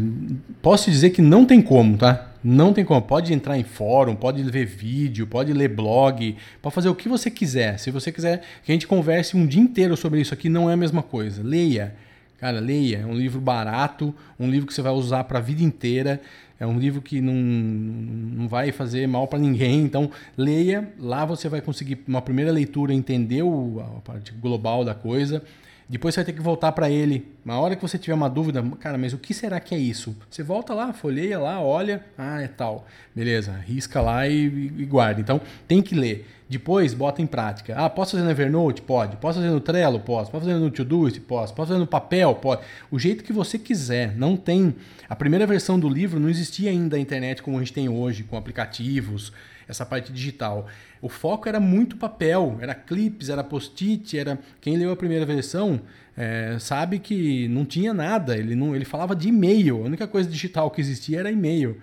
posso 0.61 0.91
dizer 0.91 1.11
que 1.11 1.23
não 1.23 1.47
tem 1.47 1.63
como, 1.63 1.97
tá? 1.97 2.34
Não 2.45 2.75
tem 2.75 2.85
como. 2.85 3.01
Pode 3.01 3.33
entrar 3.33 3.59
em 3.59 3.65
fórum, 3.65 4.15
pode 4.15 4.43
ver 4.43 4.67
vídeo, 4.67 5.27
pode 5.27 5.51
ler 5.55 5.69
blog, 5.69 6.37
pode 6.61 6.75
fazer 6.75 6.91
o 6.91 6.95
que 6.95 7.09
você 7.09 7.31
quiser. 7.31 7.79
Se 7.79 7.91
você 7.91 8.13
quiser 8.13 8.43
que 8.63 8.71
a 8.71 8.75
gente 8.75 8.87
converse 8.87 9.35
um 9.35 9.47
dia 9.47 9.63
inteiro 9.63 9.97
sobre 9.97 10.21
isso 10.21 10.35
aqui, 10.35 10.51
não 10.51 10.69
é 10.69 10.75
a 10.75 10.77
mesma 10.77 11.03
coisa. 11.03 11.43
Leia. 11.43 11.95
Cara, 12.39 12.61
leia. 12.61 12.99
É 12.99 13.07
um 13.07 13.15
livro 13.15 13.41
barato, 13.41 14.15
um 14.39 14.51
livro 14.51 14.67
que 14.67 14.75
você 14.75 14.83
vai 14.83 14.93
usar 14.93 15.25
para 15.25 15.39
a 15.39 15.43
vida 15.43 15.63
inteira. 15.63 16.21
É 16.61 16.67
um 16.67 16.79
livro 16.79 17.01
que 17.01 17.19
não, 17.23 17.33
não 17.33 18.47
vai 18.47 18.71
fazer 18.73 19.09
mal 19.09 19.27
para 19.27 19.39
ninguém. 19.39 19.81
Então, 19.81 20.11
leia. 20.37 20.93
Lá 20.99 21.25
você 21.25 21.49
vai 21.49 21.63
conseguir, 21.63 21.99
uma 22.07 22.21
primeira 22.21 22.53
leitura, 22.53 22.93
entender 22.93 23.43
a 23.43 24.01
parte 24.01 24.33
global 24.33 24.85
da 24.85 24.95
coisa. 24.95 25.43
Depois 25.89 26.15
você 26.15 26.21
vai 26.21 26.25
ter 26.27 26.33
que 26.33 26.41
voltar 26.41 26.73
para 26.73 26.89
ele. 26.89 27.29
Na 27.45 27.59
hora 27.61 27.77
que 27.77 27.83
você 27.83 27.99
tiver 27.99 28.15
uma 28.15 28.31
dúvida, 28.31 28.63
cara, 28.81 28.97
mas 28.97 29.13
o 29.13 29.19
que 29.19 29.35
será 29.35 29.61
que 29.61 29.75
é 29.75 29.79
isso? 29.79 30.17
Você 30.31 30.43
volta 30.43 30.73
lá, 30.73 30.93
folheia 30.93 31.39
lá, 31.39 31.61
olha, 31.61 32.03
ah, 32.17 32.41
é 32.41 32.49
tal. 32.49 32.87
Beleza, 33.15 33.53
risca 33.53 34.01
lá 34.01 34.27
e, 34.27 34.47
e 34.47 34.85
guarda. 34.87 35.21
Então, 35.21 35.41
tem 35.69 35.83
que 35.83 35.95
ler. 35.95 36.27
Depois, 36.49 36.95
bota 36.95 37.21
em 37.21 37.27
prática. 37.27 37.75
Ah, 37.77 37.91
posso 37.91 38.13
fazer 38.13 38.25
no 38.25 38.31
Evernote? 38.31 38.83
Pode. 38.83 39.17
Posso 39.17 39.39
fazer 39.39 39.51
no 39.51 39.61
Trello? 39.61 40.01
Posso. 40.01 40.31
Posso 40.31 40.45
fazer 40.47 40.59
no 40.59 40.71
Todoist? 40.71 41.21
Posso. 41.21 41.55
Posso 41.55 41.69
fazer 41.69 41.81
no 41.81 41.87
papel? 41.87 42.35
Pode. 42.35 42.63
O 42.91 42.99
jeito 42.99 43.25
que 43.25 43.33
você 43.33 43.59
quiser. 43.59 44.15
Não 44.17 44.37
tem... 44.37 44.75
A 45.09 45.17
primeira 45.17 45.47
versão 45.47 45.79
do 45.79 45.89
livro 45.89 46.21
não 46.21 46.29
existia 46.29 46.71
ainda 46.71 46.97
a 46.97 47.01
internet 47.01 47.43
como 47.43 47.57
a 47.57 47.61
gente 47.61 47.73
tem 47.73 47.89
hoje, 47.89 48.25
com 48.25 48.37
aplicativos, 48.37 49.33
essa 49.69 49.85
parte 49.85 50.13
digital. 50.13 50.67
O 51.01 51.09
foco 51.09 51.49
era 51.49 51.61
muito 51.61 51.97
papel, 51.97 52.59
era 52.61 52.75
clips, 52.75 53.29
era 53.29 53.43
post-it, 53.43 54.19
era 54.19 54.39
quem 54.61 54.77
leu 54.77 54.91
a 54.91 54.97
primeira 54.97 55.25
versão 55.25 55.81
é, 56.17 56.57
sabe 56.59 56.99
que 56.99 57.49
não 57.49 57.65
tinha 57.65 57.93
nada. 57.93 58.37
Ele 58.37 58.55
não, 58.55 58.75
ele 58.75 58.85
falava 58.85 59.15
de 59.15 59.29
e-mail. 59.29 59.83
A 59.83 59.87
única 59.87 60.07
coisa 60.07 60.29
digital 60.29 60.71
que 60.71 60.81
existia 60.81 61.21
era 61.21 61.31
e-mail. 61.31 61.81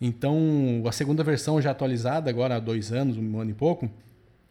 Então 0.00 0.82
a 0.86 0.92
segunda 0.92 1.22
versão 1.22 1.60
já 1.60 1.70
atualizada 1.70 2.30
agora 2.30 2.56
há 2.56 2.60
dois 2.60 2.92
anos, 2.92 3.16
um 3.16 3.38
ano 3.40 3.50
e 3.50 3.54
pouco, 3.54 3.90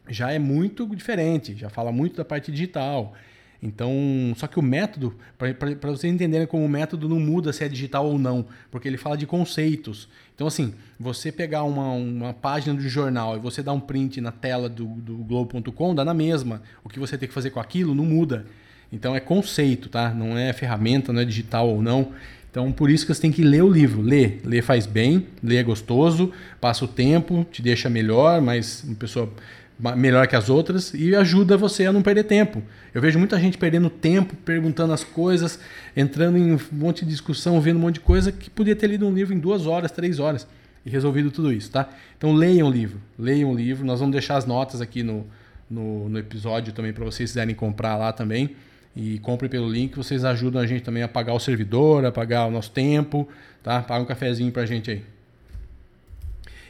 já 0.08 0.30
é 0.32 0.38
muito 0.38 0.86
diferente. 0.94 1.54
Já 1.56 1.68
fala 1.68 1.92
muito 1.92 2.16
da 2.16 2.24
parte 2.24 2.52
digital. 2.52 3.14
Então, 3.62 3.90
só 4.36 4.46
que 4.46 4.58
o 4.58 4.62
método, 4.62 5.14
para 5.38 5.90
vocês 5.90 6.12
entenderem 6.12 6.46
como 6.46 6.64
o 6.64 6.68
método 6.68 7.08
não 7.08 7.18
muda 7.18 7.52
se 7.52 7.64
é 7.64 7.68
digital 7.68 8.06
ou 8.06 8.18
não, 8.18 8.44
porque 8.70 8.86
ele 8.86 8.98
fala 8.98 9.16
de 9.16 9.26
conceitos. 9.26 10.08
Então, 10.34 10.46
assim, 10.46 10.74
você 11.00 11.32
pegar 11.32 11.62
uma, 11.64 11.92
uma 11.92 12.34
página 12.34 12.74
do 12.74 12.88
jornal 12.88 13.36
e 13.36 13.40
você 13.40 13.62
dar 13.62 13.72
um 13.72 13.80
print 13.80 14.20
na 14.20 14.32
tela 14.32 14.68
do, 14.68 14.84
do 14.84 15.16
Globo.com, 15.18 15.94
dá 15.94 16.04
na 16.04 16.12
mesma. 16.12 16.60
O 16.82 16.88
que 16.88 16.98
você 16.98 17.16
tem 17.16 17.28
que 17.28 17.34
fazer 17.34 17.50
com 17.50 17.60
aquilo 17.60 17.94
não 17.94 18.04
muda. 18.04 18.44
Então, 18.92 19.16
é 19.16 19.20
conceito, 19.20 19.88
tá? 19.88 20.12
Não 20.12 20.36
é 20.36 20.52
ferramenta, 20.52 21.12
não 21.12 21.20
é 21.20 21.24
digital 21.24 21.68
ou 21.68 21.80
não. 21.80 22.12
Então, 22.54 22.70
por 22.70 22.88
isso 22.88 23.04
que 23.04 23.12
você 23.12 23.20
tem 23.20 23.32
que 23.32 23.42
ler 23.42 23.64
o 23.64 23.68
livro. 23.68 24.00
Ler. 24.00 24.40
Ler 24.44 24.62
faz 24.62 24.86
bem, 24.86 25.26
ler 25.42 25.56
é 25.56 25.62
gostoso, 25.64 26.30
passa 26.60 26.84
o 26.84 26.88
tempo, 26.88 27.44
te 27.50 27.60
deixa 27.60 27.90
melhor, 27.90 28.40
mas 28.40 28.84
uma 28.84 28.94
pessoa 28.94 29.32
melhor 29.78 30.26
que 30.26 30.36
as 30.36 30.48
outras 30.48 30.94
e 30.94 31.14
ajuda 31.16 31.56
você 31.56 31.86
a 31.86 31.92
não 31.92 32.02
perder 32.02 32.24
tempo. 32.24 32.62
Eu 32.94 33.02
vejo 33.02 33.18
muita 33.18 33.38
gente 33.38 33.58
perdendo 33.58 33.90
tempo, 33.90 34.36
perguntando 34.36 34.92
as 34.92 35.02
coisas, 35.02 35.58
entrando 35.96 36.38
em 36.38 36.54
um 36.54 36.58
monte 36.70 37.04
de 37.04 37.10
discussão, 37.10 37.60
vendo 37.60 37.76
um 37.76 37.80
monte 37.80 37.94
de 37.94 38.00
coisa 38.00 38.30
que 38.30 38.48
podia 38.48 38.76
ter 38.76 38.86
lido 38.86 39.06
um 39.06 39.12
livro 39.12 39.34
em 39.34 39.38
duas 39.38 39.66
horas, 39.66 39.90
três 39.90 40.18
horas 40.18 40.46
e 40.86 40.90
resolvido 40.90 41.30
tudo 41.30 41.52
isso, 41.52 41.70
tá? 41.70 41.88
Então 42.16 42.32
leiam 42.32 42.68
o 42.68 42.70
livro, 42.70 43.00
leiam 43.18 43.50
o 43.50 43.54
livro. 43.54 43.84
Nós 43.84 44.00
vamos 44.00 44.12
deixar 44.12 44.36
as 44.36 44.46
notas 44.46 44.80
aqui 44.80 45.02
no, 45.02 45.26
no, 45.68 46.08
no 46.08 46.18
episódio 46.18 46.72
também 46.72 46.92
para 46.92 47.04
vocês 47.04 47.30
quiserem 47.30 47.54
comprar 47.54 47.96
lá 47.96 48.12
também. 48.12 48.54
E 48.96 49.18
comprem 49.18 49.50
pelo 49.50 49.68
link, 49.68 49.96
vocês 49.96 50.24
ajudam 50.24 50.62
a 50.62 50.66
gente 50.66 50.82
também 50.82 51.02
a 51.02 51.08
pagar 51.08 51.34
o 51.34 51.40
servidor, 51.40 52.04
a 52.04 52.12
pagar 52.12 52.46
o 52.46 52.50
nosso 52.50 52.70
tempo, 52.70 53.28
tá? 53.60 53.82
Paga 53.82 54.04
um 54.04 54.06
cafezinho 54.06 54.52
pra 54.52 54.64
gente 54.66 54.88
aí. 54.88 55.02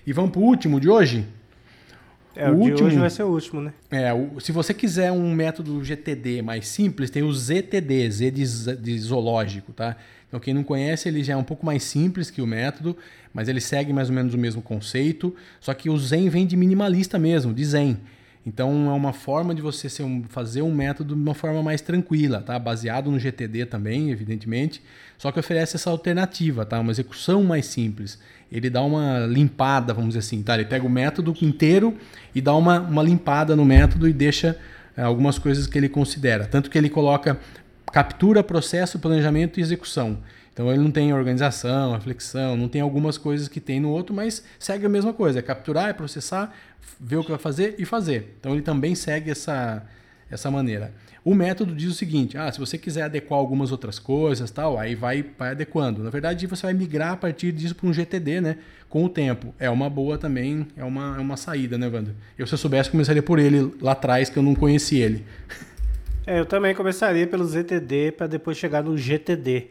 E 0.07 0.13
vamos 0.13 0.31
pro 0.31 0.41
último 0.41 0.81
de 0.81 0.89
hoje? 0.89 1.27
É, 2.37 2.51
o, 2.51 2.55
o 2.55 2.59
último, 2.59 2.89
hoje 2.89 2.99
vai 2.99 3.11
ser 3.11 3.23
o 3.23 3.29
último, 3.29 3.61
né? 3.61 3.73
É, 3.91 4.13
o, 4.13 4.41
se 4.41 4.53
você 4.53 4.75
quiser 4.75 5.13
um 5.13 5.33
método 5.33 5.83
GTD 5.85 6.43
mais 6.43 6.69
simples, 6.69 7.11
tem 7.11 7.23
o 7.23 7.33
ZTD, 7.33 8.11
Z 8.11 8.31
de, 8.31 8.77
de 8.77 8.99
zoológico, 8.99 9.73
tá? 9.73 9.97
Então 10.29 10.41
quem 10.41 10.53
não 10.53 10.65
conhece, 10.65 11.09
ele 11.09 11.23
já 11.23 11.35
é 11.35 11.37
um 11.37 11.45
pouco 11.45 11.65
mais 11.65 11.85
simples 11.85 12.31
que 12.31 12.43
o 12.43 12.47
método, 12.47 12.97
mas 13.33 13.49
ele 13.49 13.61
segue 13.61 13.93
mais 13.93 14.09
ou 14.09 14.15
menos 14.15 14.35
o 14.35 14.39
mesmo 14.39 14.61
conceito, 14.61 15.35
só 15.61 15.73
que 15.73 15.89
o 15.89 15.97
Zen 15.97 16.29
vem 16.29 16.47
de 16.47 16.57
minimalista 16.57 17.19
mesmo, 17.19 17.55
de 17.55 17.65
Zen. 17.65 17.99
Então 18.47 18.91
é 18.91 18.93
uma 18.93 19.13
forma 19.13 19.55
de 19.55 19.63
você 19.63 20.03
um, 20.03 20.23
fazer 20.29 20.61
um 20.61 20.75
método 20.75 21.15
de 21.15 21.21
uma 21.21 21.35
forma 21.35 21.63
mais 21.63 21.81
tranquila, 21.81 22.43
tá? 22.43 22.59
Baseado 22.59 23.11
no 23.11 23.19
GTD 23.19 23.65
também, 23.67 24.11
evidentemente, 24.11 24.83
só 25.17 25.33
que 25.33 25.41
oferece 25.41 25.77
essa 25.77 25.89
alternativa, 25.89 26.67
tá? 26.67 26.79
Uma 26.79 26.93
execução 26.93 27.43
mais 27.43 27.67
simples. 27.67 28.19
Ele 28.53 28.69
dá 28.69 28.83
uma 28.83 29.21
limpada, 29.21 29.95
vamos 29.95 30.11
dizer 30.11 30.21
assim, 30.21 30.43
tá? 30.43 30.55
Ele 30.55 30.67
pega 30.67 30.87
o 30.87 30.91
método 30.91 31.35
inteiro 31.41 31.97
e 32.35 32.41
dá 32.41 32.55
uma, 32.55 32.81
uma 32.81 33.03
limpada 33.03 33.57
no 33.57 33.65
método 33.65 34.07
e 34.07 34.13
deixa 34.13 34.59
é, 34.97 35.03
algumas 35.03 35.39
coisas 35.39 35.67
que 35.67 35.79
ele 35.79 35.89
considera. 35.89 36.45
Tanto 36.45 36.69
que 36.69 36.77
ele 36.77 36.91
coloca 36.91 37.41
captura, 37.91 38.43
processo, 38.43 38.99
planejamento 38.99 39.59
e 39.59 39.63
execução. 39.63 40.19
Então 40.55 40.71
ele 40.71 40.79
não 40.79 40.91
tem 40.93 41.13
organização, 41.13 41.93
reflexão, 41.93 42.57
não 42.57 42.69
tem 42.69 42.81
algumas 42.81 43.19
coisas 43.19 43.49
que 43.49 43.61
tem 43.61 43.81
no 43.81 43.91
outro, 43.91 44.15
mas 44.15 44.43
segue 44.57 44.87
a 44.87 44.89
mesma 44.89 45.13
coisa: 45.13 45.41
é 45.41 45.43
capturar, 45.43 45.91
é 45.91 45.93
processar, 45.93 46.55
ver 46.99 47.17
o 47.17 47.25
que 47.25 47.31
vai 47.31 47.39
fazer 47.39 47.75
e 47.77 47.85
fazer. 47.85 48.37
Então 48.39 48.53
ele 48.53 48.63
também 48.63 48.95
segue 48.95 49.33
essa, 49.33 49.83
essa 50.31 50.51
maneira. 50.53 50.93
O 51.25 51.35
método 51.35 51.75
diz 51.75 51.91
o 51.91 51.95
seguinte: 51.95 52.39
ah, 52.39 52.53
se 52.53 52.61
você 52.61 52.79
quiser 52.79 53.03
adequar 53.03 53.37
algumas 53.37 53.73
outras 53.73 53.99
coisas, 53.99 54.49
tal, 54.53 54.79
aí 54.79 54.95
vai, 54.95 55.25
vai 55.37 55.51
adequando. 55.51 56.05
Na 56.05 56.11
verdade, 56.11 56.47
você 56.47 56.63
vai 56.63 56.75
migrar 56.75 57.13
a 57.13 57.17
partir 57.17 57.51
disso 57.51 57.75
para 57.75 57.89
um 57.89 57.93
GTD, 57.93 58.41
né? 58.41 58.59
Com 58.89 59.05
o 59.05 59.09
tempo. 59.09 59.53
É 59.59 59.69
uma 59.69 59.91
boa 59.91 60.17
também, 60.17 60.69
é 60.77 60.85
uma, 60.85 61.17
é 61.17 61.21
uma 61.21 61.37
saída, 61.37 61.77
né, 61.77 61.89
Wander? 61.89 62.15
Eu, 62.39 62.47
se 62.47 62.55
eu 62.55 62.59
soubesse, 62.59 62.91
começaria 62.91 63.23
por 63.23 63.41
ele 63.41 63.75
lá 63.81 63.93
atrás, 63.93 64.31
que 64.31 64.37
eu 64.37 64.43
não 64.43 64.55
conheci 64.55 64.99
ele. 64.99 65.25
É, 66.27 66.39
eu 66.39 66.47
também 66.47 66.75
começaria 66.75 67.27
pelo 67.27 67.45
ZTD 67.45 68.13
para 68.13 68.27
depois 68.27 68.57
chegar 68.57 68.83
no 68.83 68.97
GTD. 68.97 69.69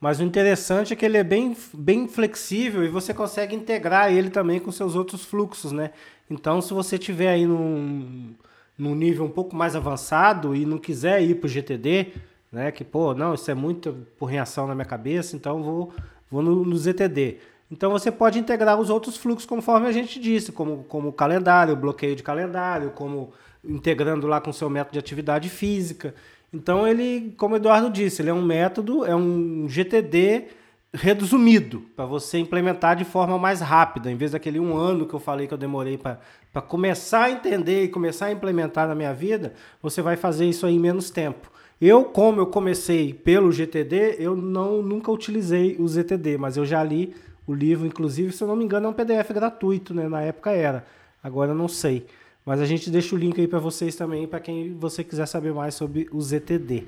Mas 0.00 0.20
o 0.20 0.22
interessante 0.22 0.92
é 0.92 0.96
que 0.96 1.04
ele 1.04 1.16
é 1.16 1.24
bem, 1.24 1.56
bem 1.72 2.06
flexível 2.06 2.84
e 2.84 2.88
você 2.88 3.14
consegue 3.14 3.56
integrar 3.56 4.12
ele 4.12 4.28
também 4.28 4.60
com 4.60 4.70
seus 4.70 4.94
outros 4.94 5.24
fluxos, 5.24 5.72
né? 5.72 5.90
Então, 6.30 6.60
se 6.60 6.74
você 6.74 6.98
tiver 6.98 7.30
aí 7.30 7.46
num, 7.46 8.34
num 8.76 8.94
nível 8.94 9.24
um 9.24 9.30
pouco 9.30 9.56
mais 9.56 9.74
avançado 9.74 10.54
e 10.54 10.66
não 10.66 10.78
quiser 10.78 11.22
ir 11.22 11.36
para 11.36 11.46
o 11.46 11.50
GTD, 11.50 12.12
né? 12.52 12.70
Que, 12.70 12.84
pô, 12.84 13.14
não, 13.14 13.34
isso 13.34 13.50
é 13.50 13.54
muito 13.54 14.06
por 14.18 14.26
reação 14.26 14.66
na 14.66 14.74
minha 14.74 14.84
cabeça, 14.84 15.34
então 15.34 15.62
vou, 15.62 15.92
vou 16.30 16.42
no, 16.42 16.64
no 16.64 16.76
ZTD. 16.76 17.38
Então 17.70 17.90
você 17.90 18.12
pode 18.12 18.38
integrar 18.38 18.78
os 18.78 18.90
outros 18.90 19.16
fluxos 19.16 19.46
conforme 19.46 19.88
a 19.88 19.92
gente 19.92 20.20
disse, 20.20 20.52
como, 20.52 20.84
como 20.84 21.12
calendário, 21.12 21.74
bloqueio 21.74 22.14
de 22.14 22.22
calendário, 22.22 22.90
como 22.90 23.32
integrando 23.64 24.26
lá 24.26 24.40
com 24.40 24.52
seu 24.52 24.70
método 24.70 24.92
de 24.92 24.98
atividade 24.98 25.48
física. 25.48 26.14
Então 26.52 26.86
ele, 26.86 27.34
como 27.36 27.54
o 27.54 27.56
Eduardo 27.56 27.90
disse, 27.90 28.22
ele 28.22 28.30
é 28.30 28.34
um 28.34 28.42
método, 28.42 29.04
é 29.04 29.14
um 29.14 29.68
GTD 29.68 30.44
resumido 30.92 31.82
para 31.94 32.06
você 32.06 32.38
implementar 32.38 32.96
de 32.96 33.04
forma 33.04 33.38
mais 33.38 33.60
rápida, 33.60 34.10
em 34.10 34.16
vez 34.16 34.32
daquele 34.32 34.58
um 34.58 34.76
ano 34.76 35.06
que 35.06 35.14
eu 35.14 35.20
falei 35.20 35.46
que 35.46 35.52
eu 35.52 35.58
demorei 35.58 35.98
para 35.98 36.62
começar 36.62 37.24
a 37.24 37.30
entender 37.30 37.84
e 37.84 37.88
começar 37.88 38.26
a 38.26 38.32
implementar 38.32 38.88
na 38.88 38.94
minha 38.94 39.12
vida, 39.12 39.52
você 39.82 40.00
vai 40.00 40.16
fazer 40.16 40.46
isso 40.46 40.64
aí 40.64 40.74
em 40.74 40.80
menos 40.80 41.10
tempo. 41.10 41.50
Eu, 41.78 42.04
como 42.04 42.40
eu 42.40 42.46
comecei 42.46 43.12
pelo 43.12 43.52
GTD, 43.52 44.16
eu 44.18 44.34
não 44.34 44.80
nunca 44.80 45.10
utilizei 45.12 45.76
o 45.78 45.86
ZTD, 45.86 46.38
mas 46.38 46.56
eu 46.56 46.64
já 46.64 46.82
li 46.82 47.14
o 47.46 47.52
livro, 47.52 47.86
inclusive, 47.86 48.32
se 48.32 48.42
eu 48.42 48.48
não 48.48 48.56
me 48.56 48.64
engano, 48.64 48.86
é 48.86 48.88
um 48.88 48.94
PDF 48.94 49.30
gratuito, 49.32 49.92
né? 49.92 50.08
Na 50.08 50.22
época 50.22 50.50
era. 50.50 50.86
Agora 51.22 51.50
eu 51.50 51.54
não 51.54 51.68
sei. 51.68 52.06
Mas 52.46 52.60
a 52.60 52.64
gente 52.64 52.88
deixa 52.90 53.12
o 53.12 53.18
link 53.18 53.40
aí 53.40 53.48
para 53.48 53.58
vocês 53.58 53.96
também, 53.96 54.24
para 54.24 54.38
quem 54.38 54.72
você 54.78 55.02
quiser 55.02 55.26
saber 55.26 55.52
mais 55.52 55.74
sobre 55.74 56.06
o 56.12 56.22
ZTD. 56.22 56.84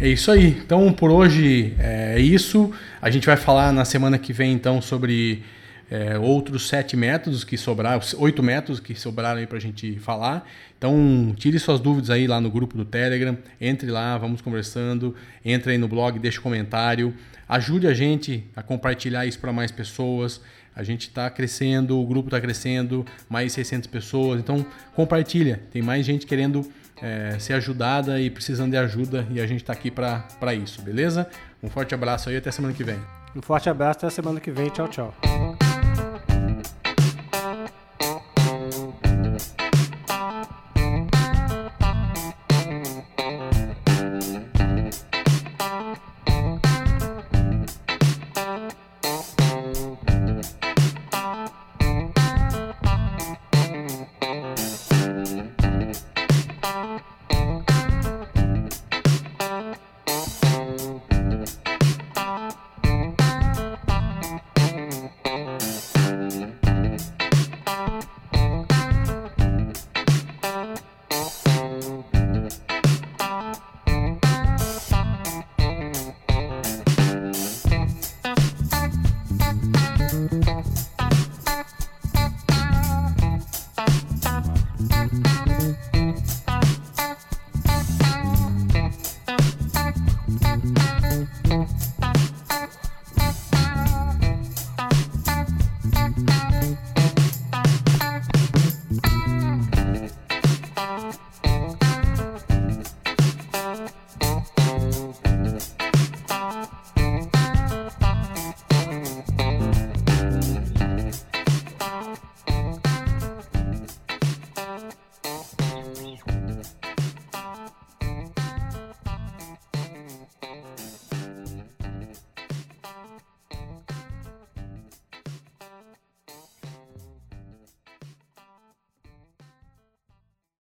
É 0.00 0.06
isso 0.08 0.30
aí. 0.30 0.46
Então, 0.64 0.92
por 0.92 1.10
hoje 1.10 1.74
é 1.76 2.20
isso. 2.20 2.70
A 3.00 3.10
gente 3.10 3.26
vai 3.26 3.36
falar 3.36 3.72
na 3.72 3.84
semana 3.84 4.16
que 4.16 4.32
vem, 4.32 4.52
então, 4.52 4.80
sobre 4.80 5.42
é, 5.90 6.16
outros 6.16 6.68
sete 6.68 6.96
métodos 6.96 7.42
que 7.42 7.58
sobraram, 7.58 8.00
oito 8.18 8.44
métodos 8.44 8.78
que 8.78 8.94
sobraram 8.94 9.40
aí 9.40 9.46
para 9.46 9.58
a 9.58 9.60
gente 9.60 9.98
falar. 9.98 10.48
Então, 10.78 11.34
tire 11.36 11.58
suas 11.58 11.80
dúvidas 11.80 12.08
aí 12.08 12.28
lá 12.28 12.40
no 12.40 12.48
grupo 12.48 12.76
do 12.76 12.84
Telegram, 12.84 13.36
entre 13.60 13.90
lá, 13.90 14.16
vamos 14.16 14.40
conversando, 14.40 15.16
entre 15.44 15.72
aí 15.72 15.78
no 15.78 15.88
blog, 15.88 16.16
deixe 16.20 16.38
um 16.38 16.42
comentário, 16.42 17.12
ajude 17.48 17.88
a 17.88 17.92
gente 17.92 18.44
a 18.54 18.62
compartilhar 18.62 19.26
isso 19.26 19.40
para 19.40 19.52
mais 19.52 19.72
pessoas. 19.72 20.40
A 20.74 20.82
gente 20.82 21.08
está 21.08 21.28
crescendo, 21.30 22.00
o 22.00 22.06
grupo 22.06 22.28
está 22.28 22.40
crescendo, 22.40 23.04
mais 23.28 23.52
600 23.52 23.86
pessoas. 23.88 24.40
Então, 24.40 24.64
compartilha. 24.94 25.60
Tem 25.70 25.82
mais 25.82 26.04
gente 26.04 26.26
querendo 26.26 26.66
é, 27.00 27.36
ser 27.38 27.54
ajudada 27.54 28.20
e 28.20 28.30
precisando 28.30 28.70
de 28.70 28.76
ajuda 28.76 29.26
e 29.30 29.40
a 29.40 29.46
gente 29.46 29.62
está 29.62 29.72
aqui 29.72 29.90
para 29.90 30.54
isso, 30.54 30.80
beleza? 30.82 31.28
Um 31.62 31.68
forte 31.68 31.94
abraço 31.94 32.28
aí 32.28 32.36
até 32.36 32.50
semana 32.50 32.72
que 32.72 32.84
vem. 32.84 32.98
Um 33.34 33.42
forte 33.42 33.68
abraço 33.68 33.98
até 33.98 34.10
semana 34.10 34.40
que 34.40 34.50
vem. 34.50 34.68
Tchau, 34.68 34.88
tchau. 34.88 35.14